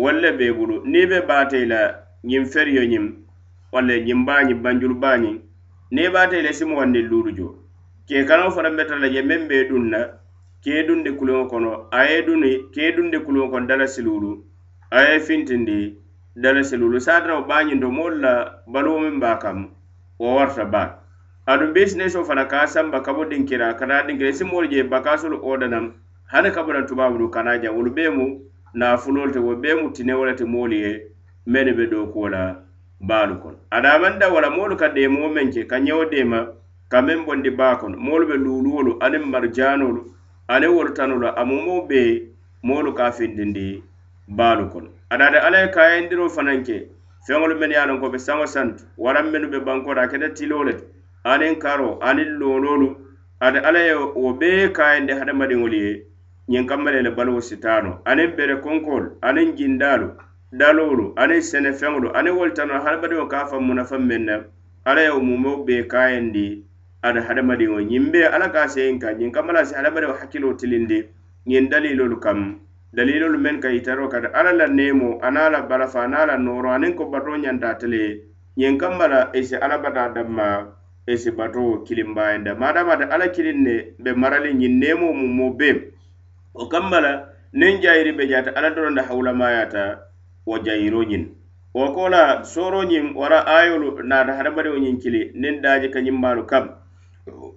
walla 0.02 0.30
be 0.38 0.44
i 0.52 0.52
bulu 0.58 0.74
niŋ 0.92 1.00
i 1.02 1.06
be 1.10 1.18
baata 1.30 1.56
i 1.64 1.70
la 1.72 1.80
ñiŋ 2.30 2.42
feriyo 2.52 2.82
ñiŋ 2.92 3.06
walla 3.72 3.94
ñiŋ 4.06 4.18
baañiŋ 4.28 4.58
banjulu 4.64 4.94
baañiŋ 5.04 5.36
niŋ 5.94 6.02
i 6.04 6.10
baata 6.14 6.34
i 6.38 6.42
la 6.46 6.52
simuwandiŋ 6.58 7.04
luulu 7.10 7.30
jo 7.38 7.48
kee 8.08 8.22
kanaŋo 8.28 8.50
fana 8.54 8.70
be 8.76 8.82
tara 8.88 9.00
la 9.04 9.08
je 9.14 9.20
meŋ 9.30 9.40
be 9.48 9.56
duŋ 9.70 9.84
na 9.92 10.00
kee 10.64 10.82
dundi 10.86 11.10
kuluŋo 11.18 11.44
kono 11.52 11.70
a 11.98 12.00
ye 12.10 12.16
duni 12.26 12.50
kee 12.74 12.90
dundi 12.96 13.18
kuluŋo 13.24 13.48
kono 13.52 13.66
dala 13.68 13.86
siluulu 13.94 14.30
a 14.96 14.98
ye 15.08 15.14
fintindi 15.26 15.78
dalasilulu 16.36 17.00
saatara 17.00 17.34
wo 17.34 17.42
bañindo 17.44 17.90
moolu 17.92 18.16
la 18.18 18.58
baluwo 18.66 19.00
meŋ 19.00 19.20
ba 19.20 19.36
kam 19.38 19.68
wo 20.20 20.34
warta 20.36 20.64
baa 20.64 20.96
adu 21.46 21.72
bisinesso 21.74 22.24
fana 22.24 22.44
ka 22.48 22.66
samba 22.66 23.00
kabo 23.04 23.24
dinkira 23.28 23.74
kana 23.76 24.02
dinkira 24.06 24.30
isi 24.30 24.44
e 24.44 24.46
moolu 24.48 24.66
je 24.72 24.80
bakasolu 24.90 25.36
odanaŋ 25.48 25.84
hani 26.32 26.50
kabona 26.54 26.82
tubabudu 26.88 27.28
kana 27.34 27.58
jaŋ 27.62 27.72
wolu 27.76 27.90
bee 27.96 28.08
mu 28.16 28.24
naafuloolu 28.78 29.32
te 29.32 29.38
wo 29.44 29.52
bee 29.62 29.74
mu 29.80 29.90
tine 29.92 30.12
wo 30.18 30.24
le 30.26 30.34
ti 30.36 30.44
moolu 30.44 30.74
ye 30.84 30.90
mennu 31.46 31.72
be 31.76 31.84
dookuwo 31.86 32.28
la 32.28 32.42
baalu 33.08 33.34
kono 33.36 33.58
adamanda 33.70 34.28
wala 34.32 34.48
moolu 34.56 34.76
ka 34.80 34.88
deemoo 34.88 35.28
meŋ 35.34 35.52
ke 35.52 35.62
ka 35.70 35.76
ñewo 35.84 36.04
deema 36.08 36.40
ka 36.92 36.98
meŋ 37.06 37.18
bondi 37.26 37.50
baa 37.52 37.76
kono 37.76 37.96
moolu 38.00 38.24
be 38.28 38.34
luuluwolu 38.40 38.96
aniŋ 39.04 39.24
marijanolu 39.32 40.00
aniŋ 40.54 40.72
wolu 40.76 40.90
tanolu 40.96 41.28
amumo 41.40 41.76
bee 41.88 42.32
moolu 42.64 42.94
ka 42.96 43.12
findindi 43.12 43.84
baalu 44.28 44.70
kono 44.70 44.88
adaade 45.12 45.38
alla 45.38 45.58
ye 45.60 45.68
kayayindiro 45.70 46.28
fanan 46.30 46.62
ke 46.66 46.76
feŋolu 47.26 47.58
men 47.58 47.70
ye 47.70 47.76
a 47.76 47.86
lon 47.86 48.00
ko 48.00 48.08
ɓe 48.08 48.18
saŋo 48.18 48.46
santo 48.46 48.84
waran 48.96 49.30
menu 49.32 49.46
ɓe 49.50 49.58
bankota 49.66 50.08
kete 50.10 50.28
tiloo 50.36 50.64
le 50.64 50.72
aniŋ 51.30 51.54
karo 51.58 51.98
aniŋ 52.02 52.28
loolonu 52.40 52.88
ate 53.40 53.58
alla 53.68 53.80
ye 53.80 53.94
wo 53.94 54.30
ɓee 54.40 54.72
kayayindi 54.76 55.12
hadamadiŋolu 55.18 55.76
ye 55.76 55.92
ñiŋ 56.50 56.66
kamma 56.68 56.90
le 56.90 57.02
le 57.02 57.10
baluwo 57.10 57.40
sitaano 57.40 57.90
aniŋ 58.04 58.36
bere 58.36 58.56
konkoolu 58.64 59.08
aniŋ 59.22 59.48
jindaalu 59.58 60.08
daloolu 60.58 61.12
aniŋ 61.22 61.40
sene 61.42 61.70
feŋolu 61.72 62.08
aniŋ 62.14 62.34
wolu 62.38 62.52
tano 62.54 62.74
hadamadiŋo 62.78 63.26
ka 63.28 63.46
fa 63.46 63.58
munafaŋ 63.60 64.00
meŋ 64.06 64.20
na 64.24 64.34
alla 64.84 65.02
ye 65.02 65.10
mumeo 65.10 65.66
ɓee 65.66 65.82
kayayindi 65.88 66.62
ada 67.02 67.20
hadamadiŋo 67.22 67.78
ñiŋ 67.90 68.10
be 68.12 68.22
alla 68.28 68.50
ka 68.52 68.68
seyiŋ 68.68 68.98
ka 69.00 69.10
ñiŋ 69.18 69.30
kamma 69.34 69.52
la 69.52 69.64
si 69.64 69.74
hadamadiŋo 69.74 70.14
hakkiloo 70.14 70.54
tilindi 70.54 71.06
ñiŋ 71.46 71.68
daliloolu 71.70 72.20
kam 72.22 72.62
dalilolu 72.92 73.40
men 73.40 73.60
ka 73.60 73.72
itaro 73.72 74.08
kata 74.12 74.28
ala 74.36 74.52
la 74.52 74.66
nemo 74.68 75.16
ana 75.24 75.48
la 75.50 75.62
balafa 75.64 76.04
ana 76.04 76.26
la 76.28 76.36
noro 76.36 76.68
anin 76.70 76.92
ko 76.94 77.08
bato 77.08 77.32
ñanta 77.36 77.78
tele 77.80 78.20
ñen 78.58 78.76
kamma 78.78 79.08
la 79.08 79.20
esi 79.32 79.56
ala 79.56 79.78
bata 79.80 80.12
damma 80.12 80.68
esi 81.08 81.30
bato 81.32 81.80
kilimbayenda 81.88 82.52
madamata 82.54 83.08
ala 83.08 83.32
kilin 83.32 83.64
ne 83.64 83.74
be 83.98 84.12
marali 84.12 84.52
ñin 84.52 84.76
nemo 84.78 85.08
mu 85.12 85.24
mo 85.26 85.56
bem 85.56 85.80
o 86.54 86.68
kamma 86.68 87.00
la 87.00 87.12
nin 87.52 87.80
jayiri 87.80 88.12
be 88.12 88.28
jata 88.28 88.52
ala 88.54 88.70
doronda 88.76 89.02
hawulamayata 89.08 89.98
wo 90.44 90.58
jayiro 90.60 91.00
ñin 91.02 91.32
wo 91.72 91.94
kola 91.96 92.44
soro 92.44 92.84
ñin 92.84 93.16
wara 93.16 93.40
ayolu 93.46 94.04
nata 94.04 94.34
hadamadio 94.36 94.76
ñin 94.76 94.98
kili 95.00 95.32
nin 95.34 95.62
daji 95.64 95.88
ka 95.88 96.00
ñimmalu 96.04 96.44
kam 96.44 96.68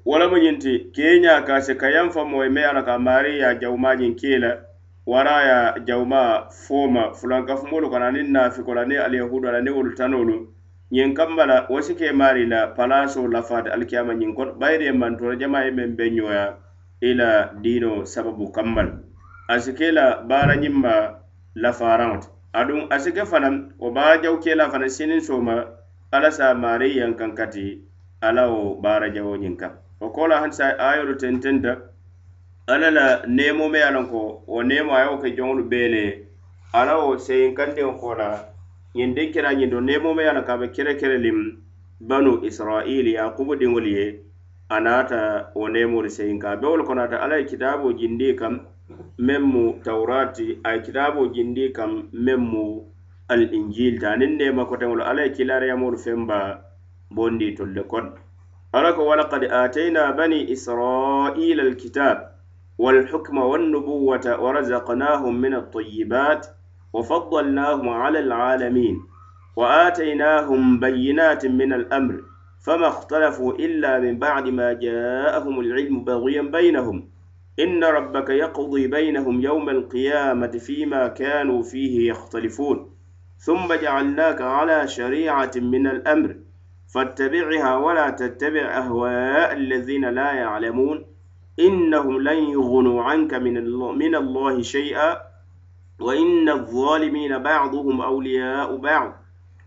wala 0.08 0.30
mo 0.32 0.38
ñinti 0.40 0.96
keeña 0.96 1.44
kase 1.44 1.76
kayan 1.76 2.12
fa 2.16 2.24
moy 2.24 2.48
me 2.50 2.64
ala 2.64 2.86
ka 2.88 2.96
mari 2.98 3.40
ya 3.44 3.60
jawmañin 3.60 4.16
kela 4.16 4.64
waraya 5.06 5.80
jawma 5.86 6.50
foma 6.50 7.14
fulankafumolu 7.14 7.90
kana 7.90 8.12
ni 8.12 8.24
nafikola 8.24 8.86
ni 8.86 8.96
alyahudu 8.98 9.50
ala 9.50 9.62
ni 9.62 9.70
wolu 9.70 9.94
tanolu 9.94 10.52
ñiŋ 10.94 11.12
kambala 11.18 11.66
wo 11.70 11.82
si 11.82 11.94
ke 11.96 12.12
maari 12.12 12.46
la 12.46 12.68
palaso 12.78 13.26
lafaati 13.28 13.70
alikiyama 13.74 14.14
ñiŋ 14.20 14.32
kono 14.38 14.54
bayiri 14.60 14.86
ye 14.86 14.92
mantora 14.94 15.36
jama 15.40 15.60
ye 15.66 15.72
meŋ 15.78 15.90
be 15.98 16.06
ñoya 16.16 16.44
ila 17.02 17.30
dino 17.64 18.06
sababu 18.06 18.52
kambal 18.56 18.90
asi 19.48 19.74
ke 19.74 19.92
la 19.92 20.06
baara 20.30 20.56
ñiŋ 20.62 20.74
ma 20.84 20.94
lafaraŋo 21.56 22.18
ti 22.22 22.28
aduŋ 22.60 22.82
asi 22.96 23.12
ke 23.12 23.24
fanaŋ 23.26 23.56
wo 23.80 23.90
baara 23.92 24.22
jaw 24.24 24.38
ke 24.42 24.56
la 24.56 24.70
fanaŋ 24.70 24.90
sinin 24.90 25.22
soma 25.22 25.66
alla 26.12 26.32
sa 26.32 26.54
maari 26.54 26.98
yankaŋ 26.98 27.36
kati 27.38 27.82
ala 28.22 28.50
wo 28.50 28.76
baara 28.82 29.10
jawo 29.10 29.36
ñiŋ 29.38 29.58
kaŋ 29.58 29.74
wo 30.02 30.10
ko 30.10 30.28
la 30.28 30.40
hansa 30.42 30.74
ayolu 30.80 31.14
tententa 31.18 31.82
alla 32.68 32.90
la 32.90 33.22
neemo 33.38 33.66
me 33.70 33.78
ye 33.80 33.84
a 33.88 33.92
loŋ 33.96 34.06
ko 34.12 34.42
wo 34.50 34.60
a 34.60 35.18
ke 35.22 35.30
joŋolu 35.38 35.64
bee 35.70 36.26
ala 36.74 36.94
o 36.98 37.10
se 37.18 37.26
seyinkandiŋo 37.26 37.94
ko 38.02 38.10
la 38.20 38.30
ñiŋ 38.96 39.10
diŋ 39.16 39.28
kera 39.34 39.52
ñiŋ 39.60 39.70
do 39.72 39.80
nemo 39.88 40.10
me 40.18 40.22
ye 40.26 40.30
a 40.32 40.44
a 40.52 40.58
be 40.60 40.68
kere 40.76 40.94
kere 41.00 41.18
lim 41.26 41.40
banu 42.10 42.32
israili 42.50 43.12
yakubu 43.20 43.54
diŋolu 43.60 43.88
ye 43.98 44.06
a 44.70 44.78
naata 44.80 45.20
wo 45.54 45.64
se 46.06 46.10
seyinka 46.18 46.48
a 46.54 46.58
be 46.60 46.66
wolu 46.70 46.84
kono 46.88 47.02
ala 47.26 47.36
kitabo 47.50 47.86
ye 47.92 47.96
jindi 48.00 48.34
kam 48.34 48.56
memmu 49.28 49.64
mu 49.86 50.24
ay 50.66 50.80
kitabo 50.86 51.22
ye 51.36 51.70
kam 51.72 52.10
memmu 52.26 52.66
al 53.30 53.42
injil 53.54 53.54
mu 53.54 53.54
nin 53.54 53.54
injilta 53.54 54.12
aniŋ 54.12 54.32
neema 54.40 54.64
ala 54.82 55.04
alla 55.10 55.22
ye 55.24 55.30
kilaariyamolu 55.38 55.98
femba 55.98 56.40
bondi 57.14 57.54
tolu 57.58 57.84
kon 57.86 58.06
ala 58.74 58.94
ko 58.98 59.06
qad 59.30 59.44
atayna 59.52 60.14
bani 60.18 60.50
israila 60.50 61.70
kitab 61.78 62.34
والحكم 62.78 63.38
والنبوة 63.38 64.28
ورزقناهم 64.40 65.36
من 65.42 65.54
الطيبات 65.56 66.48
وفضلناهم 66.94 67.90
على 67.90 68.20
العالمين 68.20 69.00
وآتيناهم 69.56 70.80
بينات 70.80 71.46
من 71.46 71.74
الأمر 71.74 72.22
فما 72.66 72.88
اختلفوا 72.88 73.54
إلا 73.54 74.00
من 74.00 74.20
بعد 74.20 74.48
ما 74.50 74.74
جاءهم 74.74 75.60
العلم 75.60 76.04
بغيا 76.04 76.42
بينهم 76.42 77.08
إن 77.60 77.84
ربك 77.84 78.30
يقضي 78.30 78.88
بينهم 78.88 79.42
يوم 79.42 79.70
القيامة 79.70 80.48
فيما 80.48 81.08
كانوا 81.08 81.64
فيه 81.64 82.10
يختلفون 82.12 82.90
ثم 83.38 83.74
جعلناك 83.74 84.42
على 84.42 84.88
شريعة 84.88 85.52
من 85.56 85.88
الأمر 85.88 86.36
فاتبعها 86.94 87.76
ولا 87.78 88.10
تتبع 88.10 88.62
أهواء 88.78 89.54
الذين 89.54 90.06
لا 90.06 90.34
يعلمون 90.34 91.06
إنهم 91.60 92.22
لن 92.22 92.38
يغنوا 92.44 93.04
عنك 93.04 93.34
من 93.34 93.58
الله, 93.58 93.92
من 93.92 94.16
الله 94.16 94.62
شيئا 94.62 95.18
وإن 96.00 96.50
الظالمين 96.50 97.38
بعضهم 97.38 98.02
أولياء 98.02 98.76
بعض 98.78 99.14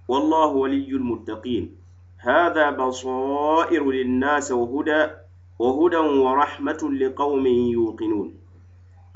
والله 0.08 0.46
ولي 0.46 0.88
المتقين 0.88 1.76
هذا 2.18 2.70
بصائر 2.70 3.90
للناس 3.90 4.52
وهدى 4.52 5.06
وهدى 5.58 5.96
ورحمة 5.96 6.90
لقوم 6.92 7.46
يوقنون 7.46 8.34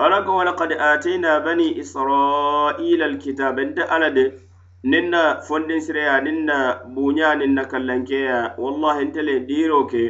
ألق 0.01 0.29
ولقد 0.29 0.71
آتينا 0.71 1.39
بني 1.39 1.79
إسرائيل 1.79 3.03
الكتاب 3.03 3.59
أنت 3.59 3.79
ألد 3.79 4.39
ننا 4.85 5.39
فندن 5.39 5.79
سريا 5.79 6.19
ننا 6.19 6.81
بونيا 6.85 7.33
ننا 7.35 7.63
كلنكيا 7.63 8.55
والله 8.59 9.01
أنت 9.01 9.17
لديروكي 9.17 10.09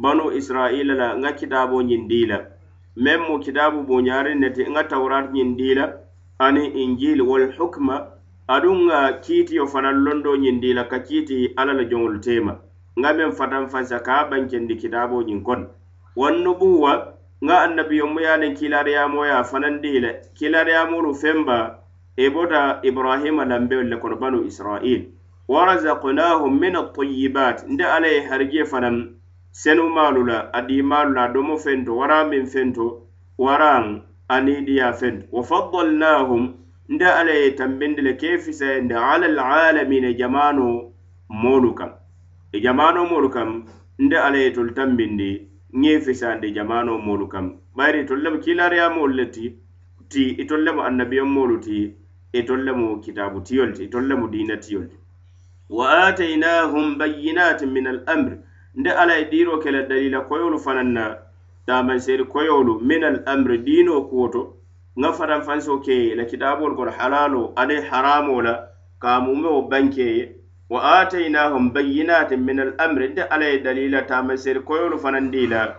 banu 0.00 0.32
israila 0.32 0.94
la 0.94 1.16
nga 1.18 1.30
kitabo 1.32 1.82
ñindila 1.82 2.46
meme 2.96 3.24
mu 3.28 3.36
kitabu 3.44 3.78
buñari 3.88 4.32
neti 4.40 4.62
nga 4.70 4.82
tawrat 4.88 5.28
ñindila 5.36 5.84
ani 6.38 6.64
injil 6.82 7.20
wal 7.28 7.52
hukma 7.56 7.96
adu 8.48 8.70
nga 8.84 9.12
kiitiyo 9.24 9.66
fana 9.66 9.92
londo 9.92 10.36
ñindila 10.36 10.84
ka 10.90 10.98
kiiti 11.06 11.52
ala 11.56 11.72
la 11.76 11.84
joŋolu 11.90 12.18
tema 12.24 12.54
nga 12.98 13.10
men 13.16 13.32
fatan 13.32 13.68
fansa 13.72 13.98
ka 14.06 14.24
bankendi 14.30 14.74
kitabo 14.80 15.20
ñin 15.22 15.42
kon 15.44 15.68
wannubuwa 16.16 16.92
nga 17.44 17.54
annabiyomu 17.64 18.18
ye 18.20 18.32
nin 18.40 18.54
kilariyamoya 18.54 19.44
fanandile 19.44 20.10
kilariyamolu 20.34 21.14
femba 21.14 21.58
ibota 22.16 22.80
ibrahima 22.82 23.44
lambeol 23.44 23.88
le 23.90 23.96
kono 23.96 24.16
banu 24.16 24.40
israil 24.48 25.02
warazaknahum 25.48 26.52
min 26.60 26.74
atayibat 26.76 27.68
nde 27.72 27.84
ala 27.94 28.06
ye 28.08 28.20
harije 28.28 28.64
fanaŋ 28.64 29.19
senu 29.50 29.88
maalu 29.90 30.24
la 30.24 30.54
adi 30.54 30.76
maalu 30.82 31.12
la 31.14 31.28
domo 31.28 31.54
fento 31.64 31.92
wara 32.00 32.18
min 32.24 32.46
fento 32.46 32.86
waran 33.44 33.86
aniidiya 34.34 34.92
fento 35.00 35.24
wa 35.36 35.42
faddalnahum 35.50 36.42
nde 36.92 37.04
ala 37.18 37.32
ye 37.40 37.50
tambindi 37.56 38.02
le 38.02 38.12
kefisayende 38.20 38.94
ala 38.94 39.26
lalamin 39.38 40.04
e 40.04 40.14
jamano 40.18 40.66
moolu 41.28 41.74
kam 41.78 41.90
e 42.52 42.60
jamano 42.62 43.02
moolu 43.10 43.28
kam 43.30 43.50
nde 43.98 44.16
ala 44.18 44.38
ye 44.38 44.50
tol 44.52 44.70
tambindi 44.74 45.30
ñefisande 45.80 46.50
jamano 46.54 46.98
moolu 46.98 47.26
kam 47.28 47.46
bayri 47.76 47.98
e 48.00 48.04
tol 48.04 48.22
lemo 48.24 48.38
kilariya 48.38 48.86
moolu 48.90 49.14
le 49.18 49.26
ti 49.34 49.52
ti 50.08 50.22
itol 50.42 50.60
e 50.60 50.64
lemo 50.64 50.80
annabiyon 50.82 51.28
moolu 51.28 51.58
ti 51.58 51.78
itol 52.38 52.60
e 52.60 52.64
lemo 52.64 52.98
kitabu 53.04 53.40
tiyol 53.46 53.72
ti 53.74 53.82
itol 53.84 54.04
lemo 54.08 54.26
dina 54.28 54.56
tiyol 54.56 54.86
ti 54.90 54.96
wa 55.70 55.90
atainahum 56.06 56.96
bayinatin 56.98 57.70
min 57.74 57.86
al 57.86 58.00
amri 58.06 58.36
nde 58.74 58.90
ala 58.90 59.14
ye 59.16 59.24
diiro 59.30 59.58
ke 59.58 59.70
la 59.70 59.82
dalila 59.88 60.20
koyolu 60.28 60.58
fanaŋ 60.58 60.92
na 60.94 61.16
taamanseeri 61.66 62.24
koyolu 62.24 62.78
min 62.82 63.04
al 63.04 63.22
amri 63.26 63.58
diinoo 63.58 64.02
kuwo 64.08 64.26
to 64.32 64.42
nŋa 64.96 65.12
fanaŋ 65.12 65.80
ke 65.84 65.92
ye 65.92 66.14
la 66.16 66.24
kitaabolu 66.24 66.76
kono 66.76 66.90
halaaloo 66.90 67.52
aniŋ 67.56 67.82
haramo 67.90 68.42
la 68.42 68.68
ka 69.02 69.16
a 69.18 69.60
banke 69.68 70.16
ye 70.18 70.36
wa 70.70 70.80
atainahum 71.00 71.70
bayyinatin 71.74 72.44
min 72.44 72.60
al 72.60 72.72
amri 72.78 73.08
nte 73.08 73.22
ala 73.22 73.44
ye 73.44 73.58
dalila 73.58 74.02
taamanseeri 74.06 74.60
koyolu 74.60 74.98
fanaŋ 74.98 75.30
dii 75.30 75.46
la 75.48 75.74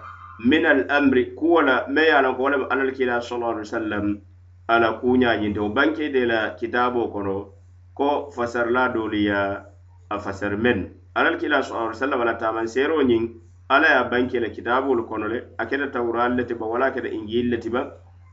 min 0.46 0.66
al 0.66 0.84
amri 0.90 1.32
kuwo 1.36 1.62
la 1.62 1.86
me 1.88 2.02
ye 2.02 2.12
a 2.12 2.22
loŋ 2.22 2.36
ko 2.36 2.44
wo 2.44 2.50
le 2.50 2.58
be 2.58 2.66
alla 2.70 2.92
kila 2.92 3.22
sala 3.22 3.46
ali 3.50 3.58
wasallam 3.60 4.20
ala 4.68 4.92
kuñañinte 5.00 5.60
wo 5.60 5.70
banke 5.70 6.10
de 6.12 6.26
la 6.26 6.50
kitaaboo 6.60 7.08
kono 7.08 7.48
ko 7.96 8.32
fasarla 8.36 8.88
la 8.88 8.90
doliya 8.94 9.64
a 10.10 10.20
fasar 10.20 10.58
men 10.58 10.92
alal 11.16 11.38
kila 11.38 11.60
sallallahu 11.64 11.88
alaihi 11.92 11.98
wasallam 12.00 12.24
la 12.26 12.34
taman 12.40 12.68
sero 12.72 13.04
nyin 13.04 13.36
ala 13.70 13.88
ya 14.00 14.04
banke 14.08 14.40
le 14.40 14.48
kitabul 14.50 15.04
konole 15.08 15.44
akeda 15.60 15.88
tawral 15.92 16.36
le 16.40 16.44
tiba 16.48 16.64
wala 16.66 16.92
keda 16.96 17.10
injil 17.12 17.50
le 17.52 17.58
tiba 17.60 17.82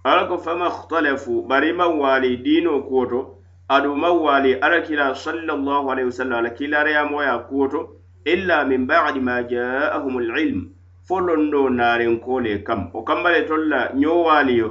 ala 0.06 0.28
ko 0.30 0.38
fama 0.38 0.70
khtalafu 0.70 1.42
bari 1.42 1.72
ma 1.74 1.86
wali 1.90 2.36
dino 2.38 2.78
koto 2.86 3.34
adu 3.68 3.96
ma 3.98 4.12
wali 4.14 4.54
alal 4.62 4.82
kila 4.86 5.10
sallallahu 5.14 5.90
alaihi 5.92 6.06
wasallam 6.06 6.44
la 6.46 6.50
kila 6.54 6.86
ya 6.90 7.02
moya 7.04 7.34
koto 7.50 7.88
illa 8.24 8.62
min 8.64 8.86
ba'di 8.86 9.20
ma 9.20 9.40
ja'ahum 9.42 10.14
alilm 10.22 10.70
folondo 11.08 11.66
naren 11.68 12.20
kole 12.22 12.62
kam 12.64 12.90
o 12.94 13.02
kambale 13.04 13.42
tolla 13.48 13.90
nyo 13.94 14.22
waliyo 14.22 14.70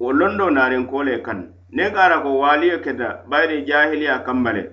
o 0.00 0.12
londo 0.12 0.50
naren 0.52 0.84
kole 0.92 1.22
kan 1.24 1.54
ne 1.72 1.88
gara 1.90 2.20
ko 2.20 2.36
waliyo 2.38 2.80
keda 2.84 3.24
bayde 3.28 3.64
jahiliya 3.64 4.20
kambale 4.28 4.70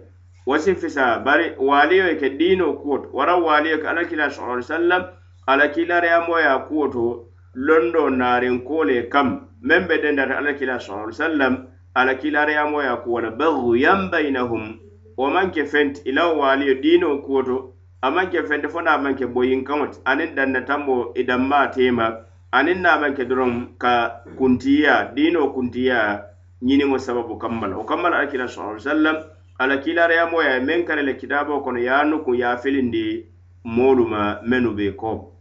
fisa 0.51 1.19
bari 1.19 1.53
waliyo 1.59 2.15
ke 2.19 2.29
dino 2.38 2.73
kuwo 2.73 2.97
to 3.00 3.09
wara 3.13 3.35
waliyo 3.35 3.77
ke 3.81 3.88
alakila 3.88 4.29
sallallahu 4.29 4.59
alaihi 4.59 4.71
wasallam 4.71 5.03
alakilariyamoya 5.47 6.57
kuwo 6.67 6.88
to 6.88 7.25
londo 7.55 8.09
narin 8.09 8.59
kole 8.65 9.03
kam 9.09 9.47
meŋ 9.62 9.88
be 9.88 10.01
dendata 10.01 10.38
alakila 10.38 10.79
sallallahu 10.79 11.09
alaihi 11.09 11.21
wasallam 11.21 11.57
alakilariyamoya 11.95 12.95
kuwo 13.03 13.21
la 13.21 13.31
baghuyan 13.31 14.09
bainahum 14.12 14.79
Wa 15.17 15.29
man 15.29 15.51
ke 15.51 15.65
fenti 15.65 16.01
ila 16.09 16.27
waliyo 16.27 16.75
Dino 16.81 17.17
kuwo 17.21 17.43
to 17.43 17.73
a 18.01 18.09
maŋ 18.12 18.29
ke 18.31 18.43
fenti 18.47 18.67
fo 18.67 18.81
na 18.81 18.97
man 18.97 19.15
ke 19.15 19.25
boyinkaŋo 19.25 19.88
ti 19.88 20.00
aniŋ 20.05 20.65
tambo 20.65 21.13
idan 21.15 21.47
ma 21.47 21.67
tema 21.67 22.19
anin 22.51 22.81
na 22.81 22.97
man 22.97 23.13
ke 23.15 23.23
doroŋ 23.25 23.77
ka 23.77 24.23
kuntiya 24.35 25.13
Dino 25.15 25.53
kuntiya 25.53 26.21
mo 26.62 26.97
sababu 26.97 27.38
kamma 27.39 27.67
o 27.75 27.77
wo 27.77 27.83
kamma 27.85 28.09
la 28.09 28.17
alakila 28.17 28.47
sallallahu 28.47 28.75
alaihi 28.81 28.89
wasallam 28.89 29.23
ala 29.63 29.77
kilareyamoya 29.77 30.60
men 30.62 30.84
karele 30.86 31.13
kitabo 31.13 31.60
kono 31.62 31.79
yanuku 31.79 32.36
yafilindi 32.36 33.25
molu 33.63 34.08
ma 34.08 34.39
menu 34.46 34.75
be 34.75 34.91
ko 34.91 35.32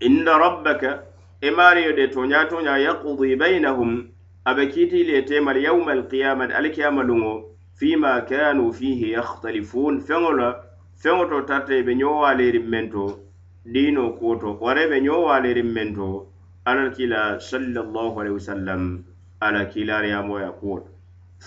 inna 0.00 0.38
rabbaka 0.38 1.02
emariyo 1.42 1.92
de 1.96 2.08
toña 2.10 2.46
toña 2.48 2.78
yakudi 2.78 3.36
bainahum 3.36 4.08
abe 4.44 4.66
kitile 4.68 5.24
temal 5.26 5.56
yauma 5.56 5.92
alkiyama 5.92 6.44
alkiyamalungo 6.50 7.46
fima 7.78 8.20
kanu 8.28 8.72
fihi 8.72 9.12
yahtalifun 9.12 10.00
feola 10.00 10.48
feoto 10.96 11.42
tarta 11.46 11.78
ɓe 11.86 11.94
ñowalerin 11.94 12.66
mento 12.68 13.20
dino 13.64 14.12
koto 14.18 14.58
ware 14.60 14.86
ɓe 14.90 14.98
ñowalerin 15.02 15.70
mento 15.72 16.26
alal 16.64 16.90
kila 16.90 17.38
sallallahu 17.40 18.18
alaihi 18.20 18.34
wasallam 18.34 19.04
ala 19.40 19.64
kilareyamoya 19.70 20.50
kuwoto 20.58 20.93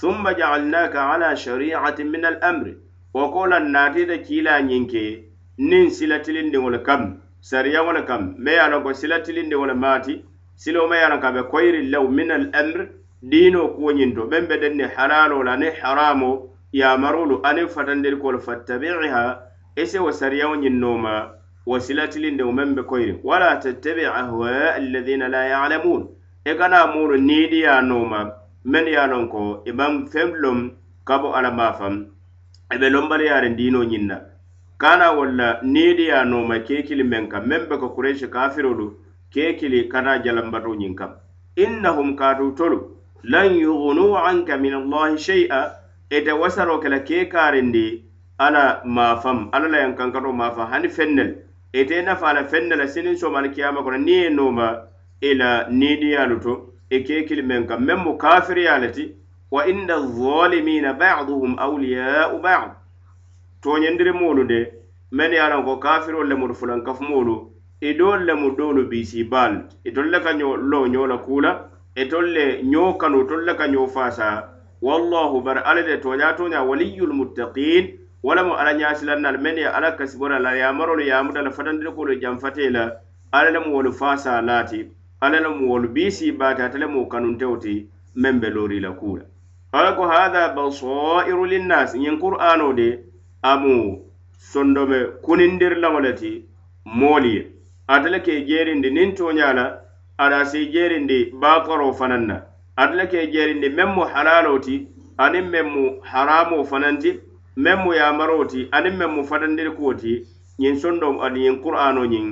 summa 0.02 0.34
jaalnaka 0.36 1.10
ala 1.14 1.30
shariatin 1.38 2.10
min 2.10 2.26
alamri 2.26 2.74
wo 3.16 3.30
kola 3.32 3.60
natita 3.60 4.18
kila 4.18 4.62
ñinke 4.62 5.04
nin 5.58 5.90
silatilindiŋol 5.90 6.84
kam 6.86 7.18
sariyaŋol 7.42 8.06
kam 8.08 8.36
ma 8.38 8.52
ye 8.52 8.64
lonko 8.72 8.94
silatilindiŋol 8.94 9.74
maati 9.76 10.22
silo 10.56 10.88
ma 10.88 10.96
ye 11.02 11.10
lon 11.10 11.20
ka 11.22 11.32
be 11.32 11.42
koyri 11.50 11.90
law 11.90 12.06
min 12.10 12.30
alamri 12.32 12.86
diino 13.24 13.68
kuwo 13.70 13.92
ñinto 13.94 14.30
ɓen 14.30 14.48
be 14.48 14.60
den 14.60 14.78
ni 14.78 14.84
halalo 14.84 15.42
la 15.44 15.58
ni 15.58 15.68
haramo 15.82 16.54
yamarulu 16.74 17.42
aniŋ 17.44 17.68
fatandirkol 17.68 18.38
fattabiiha 18.40 19.40
ise 19.76 19.98
wo 20.00 20.12
sariyaŋo 20.12 20.58
ñinnoma 20.62 21.14
wo 21.66 21.80
silatilindiŋo 21.80 22.52
meŋ 22.54 22.76
be 22.76 22.84
koyri 22.86 23.18
wala 23.24 23.58
tattabi 23.58 24.06
ahwa 24.06 24.76
alladina 24.78 25.28
la 25.28 25.48
yalamun 25.50 26.06
e 26.46 26.54
kana 26.54 26.86
mulu 26.86 27.18
niidiya 27.18 27.82
nooma 27.82 28.46
men 28.72 28.86
ye 28.86 28.96
a 28.98 29.08
lonko 29.08 29.64
i 29.68 29.72
man 29.72 29.94
feŋ 30.12 30.30
lom 30.44 30.60
ka 31.08 31.18
bo 31.22 31.28
alla 31.38 31.52
maafam 31.60 31.96
i 32.74 32.78
be 32.80 32.88
lombaliyaariŋ 32.90 33.54
diino 33.60 33.82
ñiŋ 33.84 34.04
na 34.10 34.18
kana 34.82 35.08
walla 35.18 35.60
niidi 35.64 36.04
ye 36.10 36.12
a 36.12 36.24
nooma 36.26 36.60
keekili 36.68 37.04
men 37.12 37.30
kaŋ 37.32 37.44
meŋ 37.50 37.62
be 37.70 37.76
ko 37.82 37.88
kuraisi 37.96 38.28
kafirolu 38.36 38.88
keekili 39.34 39.88
ka 39.92 40.00
taa 40.06 40.20
jalambato 40.24 40.72
ñiŋ 40.82 40.94
kaŋ 41.00 41.12
innahum 41.64 42.10
kaatu 42.20 42.52
tolu 42.58 42.78
lan 43.24 43.56
yughunu 43.64 44.06
anka 44.30 44.58
min 44.64 44.74
allahi 44.82 45.18
shay'a 45.28 45.60
ite 46.18 46.32
wasaro 46.42 46.80
ke 46.84 46.90
la 46.90 47.00
keekaarindi 47.08 47.86
alla 48.38 48.82
maafam 48.86 49.40
alla 49.54 49.68
la 49.74 49.78
yaŋ 49.84 49.96
kankato 50.00 50.32
maafa 50.42 50.66
hani 50.72 50.90
feŋ 50.96 51.10
ne 51.18 51.24
l 51.28 51.32
ite 51.80 51.96
nafa 52.04 52.26
a 52.30 52.34
la 52.38 52.44
feŋ 52.52 52.64
ne 52.68 52.76
la 52.82 52.88
siniŋ 52.94 53.16
somaali 53.22 53.50
kiyama 53.56 53.84
kono 53.84 53.98
niŋ 53.98 54.24
ye 54.24 54.30
nooma 54.38 54.66
ì 55.28 55.30
la 55.40 55.52
niidiyaalu 55.80 56.40
to 56.46 56.54
e 56.90 57.00
kekil 57.04 57.44
men 57.46 57.68
kam 57.68 57.84
men 57.86 58.00
mo 58.00 58.16
kafiriya 58.18 58.80
le 58.80 58.92
ti 58.96 59.16
wa 59.52 59.64
inna 59.68 60.00
zalimina 60.20 60.94
baduhum 60.94 61.56
auliyau 61.60 62.40
badu 62.44 62.72
toñendiri 63.64 64.14
moolu 64.14 64.48
de 64.48 64.60
men 65.12 65.32
ye 65.32 65.40
lan 65.52 65.64
ko 65.66 65.78
kafiro 65.80 66.24
lemudu 66.24 66.54
fulankafu 66.56 67.04
moolu 67.04 67.36
i 67.82 67.88
e 67.90 67.94
dool 67.94 68.24
lemu 68.26 68.56
doolu 68.58 68.88
bisi 68.90 69.24
baalu 69.30 69.60
i 69.86 69.90
e 69.90 69.92
tol 69.92 70.08
le 70.08 70.20
ka 70.20 70.32
ño 70.34 70.56
lo 70.56 70.88
ño 70.88 71.06
la 71.08 71.18
kula 71.18 71.52
e 71.96 72.06
tol 72.08 72.26
le 72.26 72.62
ño 72.64 72.98
kanu 72.98 73.24
tol 73.28 73.44
le 73.46 73.56
ka 73.56 73.68
ño 73.68 73.88
faasa 73.88 74.50
wallahu 74.82 75.42
bari 75.44 75.60
ala 75.66 75.84
de 75.84 75.98
toña 76.00 76.36
toña 76.38 76.64
waliyul 76.64 77.14
muttaqin 77.14 78.00
wala 78.24 78.44
mo 78.44 78.54
ala 78.56 78.74
ñasilannal 78.74 79.40
men 79.42 79.58
ye 79.58 79.66
ala 79.68 79.92
kasiborala 79.98 80.56
yamarolu 80.56 81.04
yamudala 81.04 81.52
fatandiri 81.52 81.92
kolu 81.92 82.20
janfate 82.22 82.72
la 82.72 82.92
ala 83.32 83.52
lemu 83.52 83.76
wolu 83.76 83.92
faasa 83.94 84.42
laati 84.42 84.86
alla 85.20 85.40
la 85.40 85.50
muwolu 85.50 85.88
bii 85.90 86.12
sii 86.12 86.32
baati 86.32 86.62
ate 86.62 86.78
le 86.78 86.86
mu 86.86 87.06
kanuntewo 87.12 87.58
ti 87.64 87.76
meŋ 88.22 88.36
be 88.42 88.48
loori 88.56 88.80
la 88.86 88.92
kuu 89.00 89.16
la 89.18 89.26
alla 89.74 89.92
ko 89.98 90.04
haha 90.12 90.50
basairu 90.56 91.44
linnas 91.52 91.92
ñiŋ 92.02 92.16
qur'ano 92.22 92.74
de 92.80 92.88
a 93.42 93.52
mu 93.62 93.76
sondome 94.52 95.00
kunindirlaŋo 95.26 96.00
le 96.06 96.12
ti 96.20 96.32
moolu 96.86 97.30
ye 97.36 97.42
ate 97.88 98.08
le 98.14 98.20
ke 98.26 98.46
jeerindi 98.48 98.90
niŋ 98.92 99.10
tooña 99.18 99.54
la 99.54 99.66
ada 100.24 100.46
si 100.46 100.70
jeerindi 100.74 101.32
baakoro 101.42 101.94
fanaŋ 102.00 102.24
na 102.28 102.36
ate 102.82 102.96
le 102.96 103.06
ke 103.12 103.32
jeerindi 103.34 103.70
meŋ 103.70 103.90
mu 103.96 104.04
halalo 104.14 104.60
ti 104.60 104.88
aniŋ 105.18 105.46
meŋ 105.54 105.68
mu 105.76 105.84
haramo 106.12 106.64
fanaŋ 106.64 106.96
ti 107.02 107.12
meŋ 107.64 107.78
mu 107.84 107.92
yamaro 107.94 108.46
ti 108.46 108.68
aniŋ 108.72 108.96
meŋ 109.00 109.10
mu 109.16 109.22
fatandiri 109.30 109.72
kuwo 109.78 109.94
ti 109.94 110.12
ñiŋ 110.62 110.76
sondo 110.82 111.08
ñiŋ 111.34 111.56
qur'ano 111.64 112.06
ñiŋ 112.14 112.26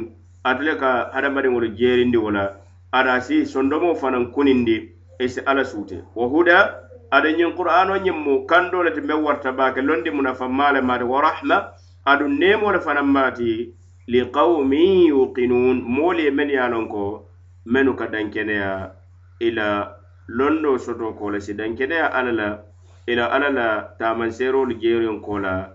ate 0.50 0.62
le 0.68 0.74
ka 0.82 0.90
hadamadiŋolu 1.14 1.68
jeerindi 1.80 2.18
wo 2.26 2.32
la 2.38 2.46
adasi 2.96 3.46
sondomo 3.46 3.92
fanan 3.96 4.32
kunindi 4.32 4.88
esi 5.20 5.42
ala 5.46 5.64
suute 5.66 6.00
wa 6.16 6.28
huda 6.28 6.60
ada 7.12 7.30
ñin 7.38 7.52
qur'ano 7.56 7.96
ñin 8.04 8.16
mu 8.24 8.34
kandole 8.48 8.94
ti 8.96 9.02
men 9.02 9.20
warta 9.26 9.52
bake 9.60 9.82
londi 9.82 10.10
muna 10.16 10.32
fa 10.40 10.48
male 10.48 10.80
mati 10.82 11.04
wa 11.04 11.20
rahma 11.22 11.58
adu 12.06 12.26
nemole 12.28 12.80
fanan 12.86 13.08
mati 13.16 13.52
liqaumin 14.12 15.08
yuqinun 15.12 15.78
moolu 15.96 16.20
ye 16.26 16.32
men 16.32 16.50
ya 16.50 16.68
lon 16.72 16.88
ko 16.90 17.04
menu 17.66 17.94
ka 18.00 18.06
dankeneya 18.08 18.92
ila 19.40 19.68
londo 20.28 20.78
soto 20.78 21.12
kola 21.20 21.40
si 21.40 21.54
dankeneya 21.54 22.08
ala 22.14 22.32
la 22.32 22.48
ila 23.08 23.26
ala 23.36 23.50
la 23.50 23.68
tamanserolu 24.00 24.80
jeeren 24.80 25.20
kola 25.22 25.72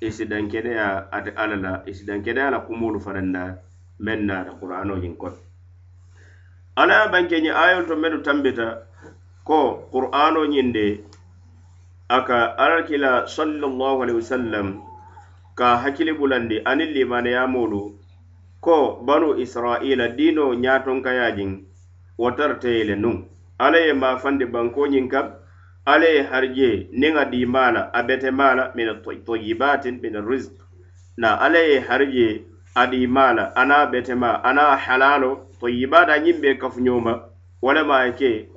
isi 0.00 0.22
e 0.22 0.26
dankeneya 0.26 1.08
ati 1.12 1.30
ala 1.36 1.56
la 1.56 1.82
isi 1.86 2.02
e 2.02 2.06
dankeneya 2.06 2.50
la 2.50 2.58
kumolu 2.66 3.00
fananda 3.00 3.58
men 3.98 4.26
naata 4.26 4.52
qur'anojin 4.60 5.14
kono 5.16 5.38
ala 6.76 6.94
ya 7.00 7.08
bankeñi 7.08 7.50
ayol 7.50 7.86
to 7.86 7.96
medu 7.96 8.18
tambita 8.18 8.78
ko 9.44 9.88
qur'ano 9.92 10.46
ñinde 10.46 11.04
aka 12.08 12.50
alal 12.58 12.82
kila 12.84 13.26
sallallahu 13.30 14.02
alaihi 14.02 14.18
wasallam 14.18 14.82
ka 15.54 15.76
hakili 15.78 16.10
bulandi 16.18 16.58
anin 16.66 16.88
limaneyamolu 16.90 17.94
ko 18.60 18.98
banu 19.06 19.38
israila 19.38 20.08
dino 20.08 20.50
ñatonkayajin 20.54 21.62
watarteyele 22.18 22.96
nun 22.96 23.28
ala 23.58 23.78
ye 23.78 23.92
mafandi 23.94 24.44
bankoñin 24.44 25.08
kam 25.10 25.30
ala 25.86 26.06
ye 26.06 26.22
harje 26.22 26.88
niŋa 26.92 27.24
dimala 27.30 27.90
abete 27.94 28.30
mala 28.30 28.72
min 28.74 28.88
toyibatin 29.26 30.00
min 30.02 30.26
rizq 30.26 30.52
na 31.16 31.38
ala 31.40 31.58
ye 31.62 31.78
harje 31.86 32.42
adimala 32.74 33.54
ana 33.56 33.86
betema 33.86 34.42
ana 34.44 34.76
halalo 34.76 35.53
fo 35.64 35.68
yibada 35.68 36.18
ñiŋ 36.18 36.40
be 36.42 36.58
kafuñoma 36.60 37.22
walema 37.62 38.04
ye 38.06 38.12
ke 38.12 38.48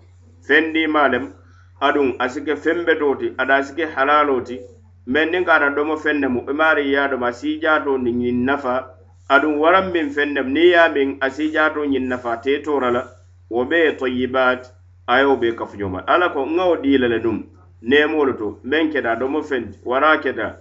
fendima 0.48 1.08
lem 1.08 1.32
aduŋ 1.80 2.16
a 2.20 2.28
sike 2.28 2.56
fembe 2.58 3.00
to 3.00 3.16
ti 3.16 3.32
ada 3.38 3.56
a 3.56 3.64
sike 3.64 3.86
halalo 3.96 4.42
ti 4.44 4.60
meŋ 5.08 5.30
niŋ 5.32 5.46
kaata 5.46 5.70
domo 5.72 5.96
feŋ 5.96 6.20
nemu 6.20 6.42
i 6.50 6.54
maari 6.54 6.84
ye 6.92 6.98
a 7.00 7.08
domo 7.08 7.26
a 7.26 7.32
sii 7.32 7.62
jaato 7.64 7.96
niŋ 7.98 8.16
ñiŋ 8.20 8.44
nafa 8.46 8.92
aduŋ 9.30 9.56
waraŋ 9.58 9.92
miŋ 9.94 10.10
feŋ 10.16 10.30
nemu 10.36 10.50
niŋ 10.52 10.64
ye 10.64 10.76
a 10.78 10.88
miŋ 10.92 11.10
a 11.22 11.30
sii 11.30 11.52
jaato 11.56 11.86
ñiŋ 11.88 12.06
nafa 12.10 12.42
te 12.44 12.60
tora 12.62 12.92
la 12.92 13.08
wo 13.50 13.64
be 13.66 13.78
ye 13.86 13.96
toyibaati 13.96 14.70
a 15.08 15.20
ye 15.20 15.26
wo 15.28 15.36
be 15.40 15.56
kafuñoma 15.56 16.04
alla 16.06 16.30
ko 16.30 16.44
ŋa 16.46 16.66
wo 16.68 16.76
diila 16.76 17.08
le 17.08 17.20
duŋ 17.20 17.40
neemoolu 17.88 18.34
to 18.36 18.60
meŋ 18.64 18.90
keta 18.92 19.16
domo 19.16 19.40
feŋ 19.42 19.64
ti 19.72 19.80
wara 19.86 20.18
keta 20.20 20.60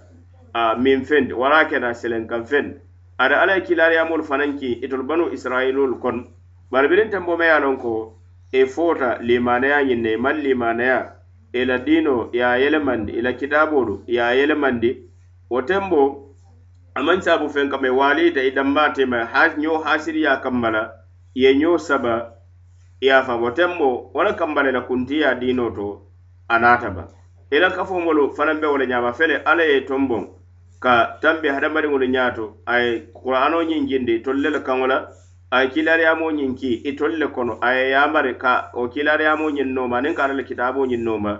miŋ 0.79 1.03
feŋ 1.03 1.27
ti 1.27 1.33
wara 1.33 1.65
keta 1.67 1.91
silenkaŋ 1.93 2.45
feŋ 2.47 2.65
ti 2.73 2.79
ada 3.19 3.35
alla 3.41 3.55
ye 3.55 3.61
kilaariyaamoolu 3.67 4.23
fanaŋ 4.23 4.55
ki 4.59 4.79
itolu 4.83 5.03
banu 5.03 5.27
israiloolu 5.31 5.99
kono 5.99 6.36
bari 6.71 6.87
birin 6.89 7.09
tambo 7.11 7.37
me 7.37 7.45
yanon 7.47 7.77
ko 7.77 8.13
e 8.51 8.65
fota 8.65 9.17
limanaya 9.21 9.83
ñinne 9.87 10.17
man 10.17 10.37
limanaya 10.43 11.13
ila 11.53 11.77
dino 11.77 12.29
ya 12.33 12.57
yelemandi 12.59 13.13
ila 13.13 13.33
kidabolu 13.33 14.03
ya 14.07 14.33
yelemandi 14.35 14.97
wo 15.49 15.59
e 15.59 15.63
tembo 15.65 16.33
aman 16.95 17.21
sabu 17.21 17.49
fen 17.49 17.69
kamɓe 17.71 17.89
walita 17.89 18.41
i 18.41 18.47
e 18.47 18.51
dambatema 18.51 19.27
ño 19.57 19.77
hasiriya 19.83 20.37
kammala 20.41 20.91
ye 21.35 21.53
ño 21.53 21.77
saba 21.77 22.33
yafa 23.01 23.35
wo 23.35 23.51
tembo 23.51 24.11
wala 24.13 24.33
kambala 24.35 24.71
la 24.71 24.81
kuntiya 24.81 25.35
dino 25.39 25.71
to 25.71 26.01
anataba 26.49 27.07
ila 27.51 27.67
e 27.67 27.71
kafomolu 27.75 28.35
fanan 28.35 28.59
be 28.61 28.67
wala 28.67 28.85
ñama 28.85 29.13
fele 29.13 29.37
ala 29.45 29.63
ye 29.63 29.81
tombon 29.85 30.27
ka 30.83 31.17
tambe 31.21 31.47
hadamadiŋolu 31.47 32.05
ñato 32.11 32.57
aye 32.65 33.07
qur'ano 33.13 33.63
ñin 33.63 33.87
jindi 33.87 34.19
tollel 34.19 34.59
kaŋola 34.63 35.07
a 35.49 35.63
ye 35.63 35.69
kilariyamo 35.71 36.27
ñiŋ 36.31 36.55
ki 36.59 36.69
itol 36.91 37.11
le 37.15 37.27
kono 37.31 37.55
a 37.61 37.69
ye 37.73 37.91
yamari 37.95 38.35
ka 38.37 38.67
o 38.75 38.89
kilariyamo 38.91 39.47
ñiŋ 39.55 39.67
noma 39.71 39.97
aniŋ 39.97 40.13
ka 40.15 40.23
ala 40.27 40.33
le 40.35 40.43
kitaabo 40.43 40.83
ñiŋ 40.91 41.01
noma 41.03 41.31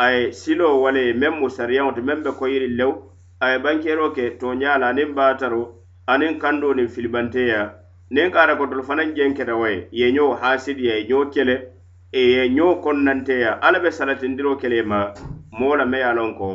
a 0.00 0.04
ye 0.14 0.32
silo 0.32 0.80
wale 0.80 1.12
meŋ 1.12 1.32
mu 1.40 1.48
sariyaŋo 1.52 1.92
ti 1.94 2.00
meŋ 2.00 2.18
be 2.24 2.30
koyiri 2.38 2.68
lew 2.78 2.92
a 3.44 3.52
ye 3.52 3.56
bankero 3.60 4.12
ke 4.16 4.24
toña 4.40 4.78
la 4.80 4.86
aniŋ 4.88 5.12
baataro 5.12 5.62
aniŋ 6.08 6.38
kando 6.40 6.72
niŋ 6.74 6.88
filibanteya 6.88 7.76
niŋ 8.10 8.30
ka 8.32 8.38
ara 8.42 8.56
kotolu 8.56 8.80
fanaŋ 8.82 9.12
jenketa 9.12 9.54
waye 9.60 9.88
ye 9.92 10.08
ño 10.12 10.32
hasidiya 10.40 10.96
ye 10.96 11.04
ño 11.12 11.20
kele 11.30 11.56
ye 12.12 12.48
ño 12.48 12.80
konnanteya 12.80 13.60
alla 13.60 13.78
be 13.80 13.90
salatindiro 13.92 14.56
kele 14.56 14.82
ma 14.82 15.12
moo 15.52 15.76
la 15.76 15.84
meya 15.84 16.16
loŋ 16.16 16.32
ko 16.38 16.48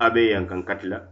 a 0.00 0.08
be 0.08 0.30
yankaŋ 0.32 0.64
kati 0.64 0.86
la 0.88 1.04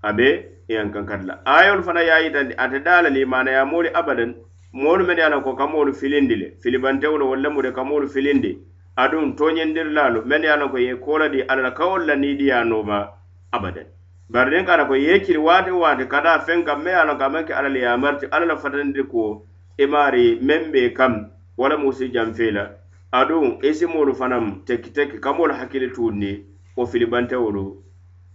a 0.00 0.10
be 0.16 0.28
yankaŋ 0.68 1.04
kati 1.04 1.26
la 1.28 1.34
ayolu 1.44 1.82
fanaŋ 1.84 2.04
ye 2.08 2.12
a 2.16 2.22
yitandi 2.24 2.54
ate 2.56 2.78
daa 2.84 3.02
la 3.02 3.10
limanayamoolu 3.12 3.90
abadan 3.92 4.32
moolu 4.76 5.04
mene 5.06 5.18
ye 5.20 5.24
a 5.24 5.28
la 5.30 5.40
ko 5.40 5.54
kamoolu 5.56 5.92
filindi 5.94 6.36
le 6.36 6.52
filibantewolu 6.62 7.26
wolle 7.28 7.48
mu 7.48 7.62
de 7.62 7.72
kamoolu 7.72 8.06
filindi 8.08 8.58
aduŋ 8.96 9.34
toñindirilaalu 9.36 10.24
mene 10.26 10.44
ye 10.44 10.50
a 10.52 10.56
la 10.56 10.68
ko 10.68 10.76
ye 10.78 10.94
koola 11.00 11.28
di 11.28 11.40
alla 11.42 11.62
la 11.62 11.70
kawolu 11.72 12.04
la 12.06 12.14
niidiya 12.16 12.64
nooma 12.64 13.08
abadan 13.52 13.86
bari 14.28 14.50
deŋ 14.50 14.66
ka 14.66 14.72
a 14.74 14.76
la 14.76 14.84
ko 14.86 14.94
ye 14.96 15.20
kiri 15.20 15.38
waati 15.38 15.70
waati 15.70 16.04
ka 16.08 16.20
daa 16.20 16.40
feŋ 16.44 16.64
kaŋ 16.64 16.82
me 16.84 16.90
ye 16.90 16.96
a 16.96 17.04
la 17.04 17.14
ko 17.16 17.24
a 17.24 17.28
maŋ 17.28 17.44
ke 17.44 17.52
alla 17.56 17.68
le 17.68 17.80
yamariti 17.80 18.26
alla 18.30 18.46
la 18.46 18.56
fatandi 18.56 19.02
ko 19.08 19.46
imaari 19.78 20.40
meŋ 20.44 20.70
be 20.72 20.92
kam 20.92 21.14
wo 21.56 21.68
la 21.68 21.76
mu 21.78 21.92
si 21.92 22.10
janfee 22.12 22.50
la 22.52 22.68
aduŋ 23.12 23.64
isimoolu 23.64 24.12
fanaŋ 24.14 24.60
tekki 24.66 24.92
tekki 24.92 25.18
kamoolu 25.20 25.54
hakkili 25.56 25.88
tuundi 25.92 26.44
wo 26.76 26.84
filibantewolu 26.84 27.80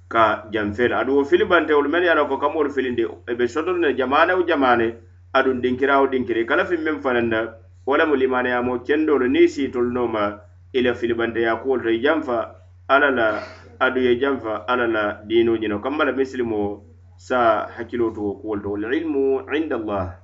ka 0.10 0.48
janfee 0.52 0.88
la 0.90 1.06
aduŋ 1.06 1.16
wo 1.22 1.24
filibantewolu 1.24 1.90
mene 1.90 2.06
ye 2.06 2.10
a 2.12 2.16
la 2.16 2.26
ko 2.26 2.38
kamoolu 2.38 2.72
filindi 2.74 3.06
e 3.30 3.34
be 3.38 3.46
sotolu 3.48 3.78
ne 3.80 3.94
jamaane 3.94 4.34
wo 4.34 4.42
jamaane 4.44 4.90
aɗum 5.34 5.62
ɗinkira 5.62 6.02
o 6.02 6.06
ɗinkiri 6.08 6.46
kala 6.48 6.65
fin 6.65 6.84
min 6.84 7.02
fananna 7.02 7.54
walamu 7.86 8.15
limanayamo 8.15 8.80
kendolo 8.88 9.28
ni 9.28 9.48
siitolunoma 9.48 10.41
ila 10.74 10.94
filibanteya 10.94 11.56
kuwol 11.56 11.82
to 11.84 11.91
janfa 12.04 12.56
ala 12.88 13.12
la 13.12 13.44
aɗu 13.80 14.00
ye 14.02 14.20
janfa 14.20 14.65
ala 14.67 14.88
la 14.88 15.22
dinojino 15.28 15.80
kammala 15.82 16.12
misilimo 16.12 16.84
sa 17.17 17.67
hakkilotuwo 17.78 18.41
kuwol 18.41 18.62
to 18.62 18.70
wal 18.72 18.91
ilmu 18.94 19.39
inda 19.58 19.76
allah 19.76 20.21